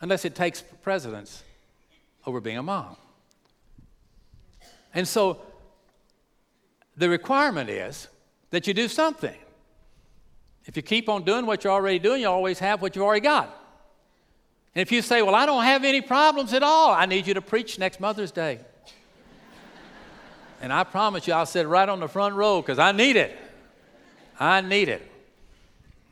unless 0.00 0.24
it 0.24 0.34
takes 0.34 0.62
precedence 0.82 1.42
over 2.26 2.40
being 2.40 2.58
a 2.58 2.62
mom. 2.62 2.96
And 4.94 5.06
so 5.06 5.40
the 6.96 7.08
requirement 7.08 7.70
is 7.70 8.08
that 8.50 8.66
you 8.66 8.74
do 8.74 8.88
something. 8.88 9.36
If 10.66 10.76
you 10.76 10.82
keep 10.82 11.08
on 11.08 11.24
doing 11.24 11.46
what 11.46 11.64
you're 11.64 11.72
already 11.72 11.98
doing, 11.98 12.22
you 12.22 12.28
always 12.28 12.58
have 12.58 12.82
what 12.82 12.94
you've 12.94 13.04
already 13.04 13.22
got. 13.22 13.56
And 14.74 14.82
if 14.82 14.92
you 14.92 15.02
say, 15.02 15.22
Well, 15.22 15.34
I 15.34 15.46
don't 15.46 15.64
have 15.64 15.84
any 15.84 16.00
problems 16.00 16.52
at 16.52 16.62
all, 16.62 16.92
I 16.92 17.06
need 17.06 17.26
you 17.26 17.34
to 17.34 17.40
preach 17.40 17.78
next 17.78 18.00
Mother's 18.00 18.30
Day. 18.30 18.60
and 20.60 20.72
I 20.72 20.84
promise 20.84 21.26
you, 21.26 21.32
I'll 21.32 21.46
sit 21.46 21.66
right 21.66 21.88
on 21.88 22.00
the 22.00 22.08
front 22.08 22.34
row 22.34 22.60
because 22.60 22.78
I 22.78 22.92
need 22.92 23.16
it. 23.16 23.36
I 24.38 24.60
need 24.60 24.88
it. 24.88 25.10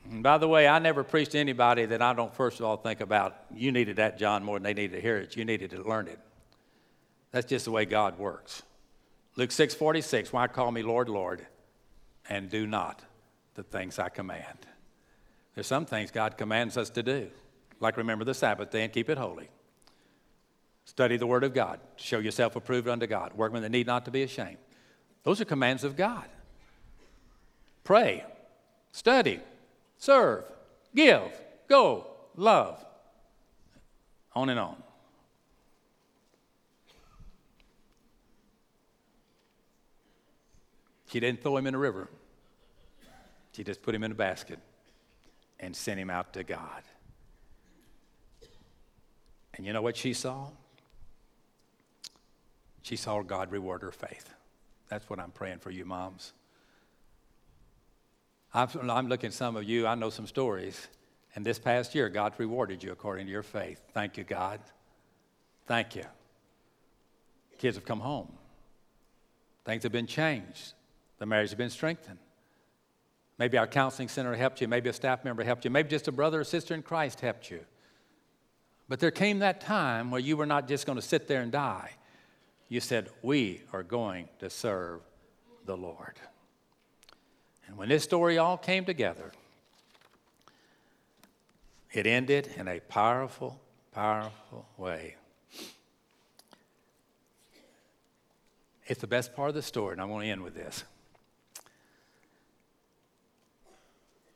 And 0.09 0.23
by 0.23 0.37
the 0.37 0.47
way, 0.47 0.67
I 0.67 0.79
never 0.79 1.03
preach 1.03 1.29
to 1.29 1.39
anybody 1.39 1.85
that 1.85 2.01
I 2.01 2.13
don't 2.13 2.33
first 2.33 2.59
of 2.59 2.65
all 2.65 2.77
think 2.77 2.99
about, 2.99 3.35
you 3.53 3.71
needed 3.71 3.97
that, 3.97 4.17
John, 4.17 4.43
more 4.43 4.57
than 4.57 4.63
they 4.63 4.73
needed 4.73 4.95
to 4.95 5.01
hear 5.01 5.17
it. 5.17 5.35
You 5.35 5.45
needed 5.45 5.69
to 5.71 5.83
learn 5.83 6.07
it. 6.07 6.19
That's 7.31 7.45
just 7.45 7.65
the 7.65 7.71
way 7.71 7.85
God 7.85 8.17
works. 8.17 8.63
Luke 9.35 9.51
6 9.51 9.75
46, 9.75 10.33
why 10.33 10.47
call 10.47 10.71
me 10.71 10.81
Lord, 10.81 11.09
Lord, 11.09 11.45
and 12.27 12.49
do 12.49 12.65
not 12.65 13.03
the 13.53 13.63
things 13.63 13.99
I 13.99 14.09
command? 14.09 14.65
There's 15.53 15.67
some 15.67 15.85
things 15.85 16.09
God 16.09 16.37
commands 16.37 16.75
us 16.75 16.89
to 16.91 17.03
do, 17.03 17.29
like 17.79 17.97
remember 17.97 18.25
the 18.25 18.33
Sabbath 18.33 18.71
day 18.71 18.83
and 18.83 18.91
keep 18.91 19.09
it 19.09 19.17
holy. 19.17 19.49
Study 20.85 21.17
the 21.17 21.27
Word 21.27 21.43
of 21.43 21.53
God, 21.53 21.79
show 21.97 22.17
yourself 22.17 22.55
approved 22.55 22.87
unto 22.87 23.05
God, 23.05 23.33
workmen 23.35 23.61
that 23.61 23.69
need 23.69 23.85
not 23.85 24.05
to 24.05 24.11
be 24.11 24.23
ashamed. 24.23 24.57
Those 25.23 25.39
are 25.39 25.45
commands 25.45 25.83
of 25.83 25.95
God. 25.95 26.25
Pray, 27.83 28.23
study, 28.91 29.39
serve, 29.99 30.45
give, 30.95 31.21
go, 31.67 32.07
love, 32.35 32.83
on 34.33 34.49
and 34.49 34.59
on. 34.59 34.81
She 41.11 41.19
didn't 41.19 41.41
throw 41.41 41.57
him 41.57 41.67
in 41.67 41.75
a 41.75 41.77
river. 41.77 42.07
She 43.51 43.63
just 43.63 43.81
put 43.81 43.93
him 43.93 44.03
in 44.03 44.11
a 44.11 44.15
basket 44.15 44.59
and 45.59 45.75
sent 45.75 45.99
him 45.99 46.09
out 46.09 46.33
to 46.33 46.43
God. 46.43 46.83
And 49.55 49.65
you 49.65 49.73
know 49.73 49.81
what 49.81 49.97
she 49.97 50.13
saw? 50.13 50.47
She 52.83 52.95
saw 52.95 53.21
God 53.21 53.51
reward 53.51 53.81
her 53.81 53.91
faith. 53.91 54.33
That's 54.87 55.09
what 55.09 55.19
I'm 55.19 55.31
praying 55.31 55.59
for 55.59 55.71
you, 55.71 55.83
moms. 55.83 56.33
I'm 58.53 59.07
looking 59.07 59.27
at 59.27 59.33
some 59.33 59.55
of 59.55 59.63
you, 59.63 59.85
I 59.85 59.95
know 59.95 60.09
some 60.09 60.27
stories. 60.27 60.87
And 61.35 61.45
this 61.45 61.59
past 61.59 61.93
year, 61.93 62.09
God 62.09 62.33
rewarded 62.37 62.83
you 62.83 62.91
according 62.91 63.27
to 63.27 63.31
your 63.31 63.43
faith. 63.43 63.81
Thank 63.93 64.17
you, 64.17 64.23
God. 64.23 64.59
Thank 65.67 65.95
you. 65.95 66.05
Kids 67.59 67.77
have 67.77 67.85
come 67.85 67.99
home. 67.99 68.31
Things 69.65 69.83
have 69.83 69.91
been 69.91 70.07
changed. 70.07 70.73
The 71.19 71.25
marriage 71.25 71.49
has 71.49 71.57
been 71.57 71.69
strengthened. 71.69 72.17
Maybe 73.37 73.57
our 73.57 73.67
counseling 73.67 74.07
center 74.07 74.35
helped 74.35 74.61
you. 74.61 74.67
Maybe 74.67 74.89
a 74.89 74.93
staff 74.93 75.23
member 75.23 75.43
helped 75.43 75.63
you. 75.63 75.71
Maybe 75.71 75.89
just 75.89 76.07
a 76.07 76.11
brother 76.11 76.41
or 76.41 76.43
sister 76.43 76.73
in 76.73 76.81
Christ 76.81 77.21
helped 77.21 77.51
you. 77.51 77.61
But 78.89 78.99
there 78.99 79.11
came 79.11 79.39
that 79.39 79.61
time 79.61 80.09
where 80.09 80.19
you 80.19 80.35
were 80.35 80.47
not 80.47 80.67
just 80.67 80.85
going 80.85 80.97
to 80.97 81.01
sit 81.01 81.27
there 81.27 81.41
and 81.41 81.51
die. 81.51 81.91
You 82.67 82.79
said, 82.81 83.09
We 83.21 83.61
are 83.71 83.83
going 83.83 84.27
to 84.39 84.49
serve 84.49 85.01
the 85.65 85.77
Lord. 85.77 86.19
And 87.69 87.77
when 87.77 87.87
this 87.87 88.03
story 88.03 88.39
all 88.39 88.57
came 88.57 88.83
together, 88.83 89.31
it 91.93 92.07
ended 92.07 92.49
in 92.57 92.67
a 92.67 92.79
powerful, 92.79 93.59
powerful 93.91 94.65
way. 94.75 95.15
It's 98.87 98.99
the 98.99 99.07
best 99.07 99.35
part 99.35 99.49
of 99.49 99.55
the 99.55 99.61
story, 99.61 99.93
and 99.93 100.01
I 100.01 100.05
want 100.05 100.23
to 100.23 100.29
end 100.29 100.41
with 100.41 100.55
this. 100.55 100.83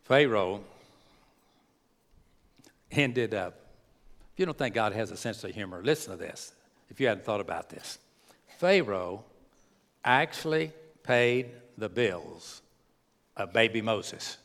Pharaoh 0.04 0.64
ended 2.92 3.34
up, 3.34 3.56
if 4.34 4.40
you 4.40 4.46
don't 4.46 4.58
think 4.58 4.76
God 4.76 4.94
has 4.94 5.10
a 5.10 5.18
sense 5.18 5.44
of 5.44 5.52
humor, 5.52 5.82
listen 5.84 6.12
to 6.12 6.18
this, 6.18 6.54
if 6.90 7.00
you 7.00 7.08
hadn't 7.08 7.26
thought 7.26 7.42
about 7.42 7.72
this. 7.72 7.98
Pharaoh 8.60 9.24
actually 10.06 10.72
paid 11.02 11.50
the 11.80 11.90
bills 11.90 12.63
of 13.36 13.54
baby 13.54 13.82
Moses, 13.82 14.38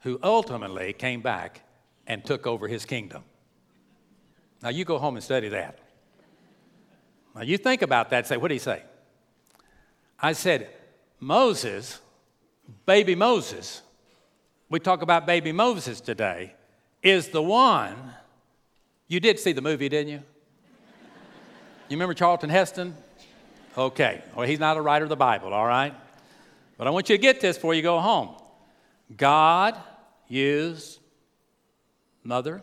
who 0.00 0.18
ultimately 0.22 0.92
came 0.92 1.20
back 1.20 1.62
and 2.06 2.24
took 2.24 2.46
over 2.46 2.68
his 2.68 2.84
kingdom. 2.84 3.22
Now, 4.62 4.70
you 4.70 4.84
go 4.84 4.98
home 4.98 5.16
and 5.16 5.22
study 5.22 5.48
that. 5.50 5.78
Now, 7.34 7.42
you 7.42 7.58
think 7.58 7.82
about 7.82 8.10
that 8.10 8.26
say, 8.26 8.36
what 8.36 8.48
did 8.48 8.54
he 8.54 8.60
say? 8.60 8.82
I 10.20 10.32
said, 10.32 10.68
Moses, 11.20 12.00
baby 12.86 13.14
Moses, 13.14 13.82
we 14.68 14.80
talk 14.80 15.02
about 15.02 15.26
baby 15.26 15.52
Moses 15.52 16.00
today, 16.00 16.54
is 17.02 17.28
the 17.28 17.42
one. 17.42 18.14
You 19.06 19.20
did 19.20 19.38
see 19.38 19.52
the 19.52 19.62
movie, 19.62 19.88
didn't 19.88 20.12
you? 20.12 20.22
You 21.88 21.96
remember 21.96 22.14
Charlton 22.14 22.50
Heston? 22.50 22.94
Okay. 23.76 24.22
Well, 24.34 24.46
he's 24.46 24.58
not 24.58 24.76
a 24.76 24.80
writer 24.80 25.04
of 25.04 25.08
the 25.08 25.16
Bible, 25.16 25.54
all 25.54 25.66
right? 25.66 25.94
But 26.78 26.86
I 26.86 26.90
want 26.90 27.10
you 27.10 27.16
to 27.16 27.20
get 27.20 27.40
this 27.40 27.56
before 27.56 27.74
you 27.74 27.82
go 27.82 28.00
home. 28.00 28.36
God 29.14 29.76
used 30.28 31.00
mother 32.22 32.62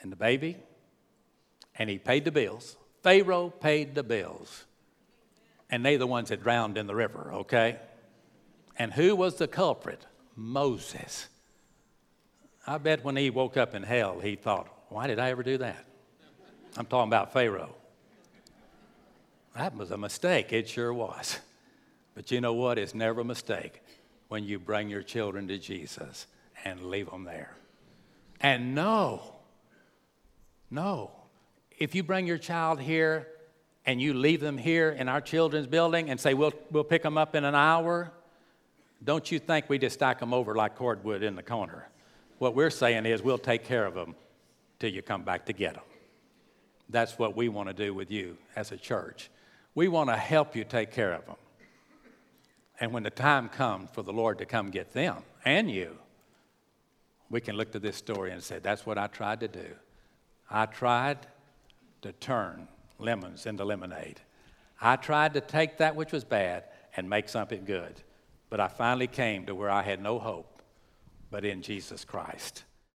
and 0.00 0.10
the 0.10 0.16
baby, 0.16 0.56
and 1.76 1.90
he 1.90 1.98
paid 1.98 2.24
the 2.24 2.30
bills. 2.30 2.76
Pharaoh 3.02 3.50
paid 3.50 3.94
the 3.94 4.02
bills. 4.02 4.64
And 5.68 5.84
they 5.84 5.96
the 5.96 6.06
ones 6.06 6.28
that 6.28 6.42
drowned 6.42 6.78
in 6.78 6.86
the 6.86 6.94
river, 6.94 7.30
okay? 7.32 7.78
And 8.78 8.92
who 8.92 9.16
was 9.16 9.36
the 9.36 9.48
culprit? 9.48 10.06
Moses. 10.36 11.28
I 12.66 12.78
bet 12.78 13.04
when 13.04 13.16
he 13.16 13.30
woke 13.30 13.56
up 13.56 13.74
in 13.74 13.82
hell, 13.82 14.20
he 14.20 14.36
thought, 14.36 14.68
why 14.90 15.06
did 15.06 15.18
I 15.18 15.30
ever 15.30 15.42
do 15.42 15.58
that? 15.58 15.84
I'm 16.76 16.86
talking 16.86 17.08
about 17.08 17.32
Pharaoh. 17.32 17.74
That 19.56 19.76
was 19.76 19.90
a 19.90 19.98
mistake. 19.98 20.52
It 20.52 20.68
sure 20.68 20.94
was. 20.94 21.40
But 22.14 22.30
you 22.30 22.40
know 22.40 22.54
what? 22.54 22.78
It's 22.78 22.94
never 22.94 23.22
a 23.22 23.24
mistake 23.24 23.82
when 24.28 24.44
you 24.44 24.58
bring 24.58 24.88
your 24.88 25.02
children 25.02 25.48
to 25.48 25.58
Jesus 25.58 26.26
and 26.64 26.86
leave 26.86 27.10
them 27.10 27.24
there. 27.24 27.56
And 28.40 28.74
no, 28.74 29.36
no. 30.70 31.10
If 31.78 31.94
you 31.94 32.02
bring 32.02 32.26
your 32.26 32.38
child 32.38 32.80
here 32.80 33.28
and 33.86 34.00
you 34.00 34.14
leave 34.14 34.40
them 34.40 34.58
here 34.58 34.90
in 34.90 35.08
our 35.08 35.20
children's 35.20 35.66
building 35.66 36.10
and 36.10 36.20
say, 36.20 36.34
we'll, 36.34 36.52
we'll 36.70 36.84
pick 36.84 37.02
them 37.02 37.18
up 37.18 37.34
in 37.34 37.44
an 37.44 37.54
hour, 37.54 38.12
don't 39.04 39.30
you 39.30 39.38
think 39.38 39.68
we 39.68 39.78
just 39.78 39.94
stack 39.94 40.20
them 40.20 40.32
over 40.32 40.54
like 40.54 40.76
cordwood 40.76 41.22
in 41.22 41.34
the 41.34 41.42
corner? 41.42 41.88
What 42.38 42.54
we're 42.54 42.70
saying 42.70 43.06
is 43.06 43.22
we'll 43.22 43.38
take 43.38 43.64
care 43.64 43.86
of 43.86 43.94
them 43.94 44.14
till 44.78 44.90
you 44.90 45.02
come 45.02 45.22
back 45.22 45.46
to 45.46 45.52
get 45.52 45.74
them. 45.74 45.84
That's 46.88 47.18
what 47.18 47.36
we 47.36 47.48
want 47.48 47.68
to 47.68 47.74
do 47.74 47.94
with 47.94 48.10
you 48.10 48.36
as 48.54 48.72
a 48.72 48.76
church. 48.76 49.30
We 49.74 49.88
want 49.88 50.10
to 50.10 50.16
help 50.16 50.54
you 50.54 50.64
take 50.64 50.90
care 50.90 51.12
of 51.12 51.24
them. 51.26 51.36
And 52.82 52.92
when 52.92 53.04
the 53.04 53.10
time 53.10 53.48
comes 53.48 53.90
for 53.92 54.02
the 54.02 54.12
Lord 54.12 54.38
to 54.38 54.44
come 54.44 54.72
get 54.72 54.92
them 54.92 55.18
and 55.44 55.70
you, 55.70 55.98
we 57.30 57.40
can 57.40 57.56
look 57.56 57.70
to 57.72 57.78
this 57.78 57.96
story 57.96 58.32
and 58.32 58.42
say, 58.42 58.58
That's 58.58 58.84
what 58.84 58.98
I 58.98 59.06
tried 59.06 59.38
to 59.38 59.46
do. 59.46 59.66
I 60.50 60.66
tried 60.66 61.18
to 62.00 62.10
turn 62.10 62.66
lemons 62.98 63.46
into 63.46 63.64
lemonade. 63.64 64.20
I 64.80 64.96
tried 64.96 65.34
to 65.34 65.40
take 65.40 65.78
that 65.78 65.94
which 65.94 66.10
was 66.10 66.24
bad 66.24 66.64
and 66.96 67.08
make 67.08 67.28
something 67.28 67.64
good. 67.64 68.02
But 68.50 68.58
I 68.58 68.66
finally 68.66 69.06
came 69.06 69.46
to 69.46 69.54
where 69.54 69.70
I 69.70 69.82
had 69.82 70.02
no 70.02 70.18
hope 70.18 70.60
but 71.30 71.44
in 71.44 71.62
Jesus 71.62 72.04
Christ. 72.04 72.64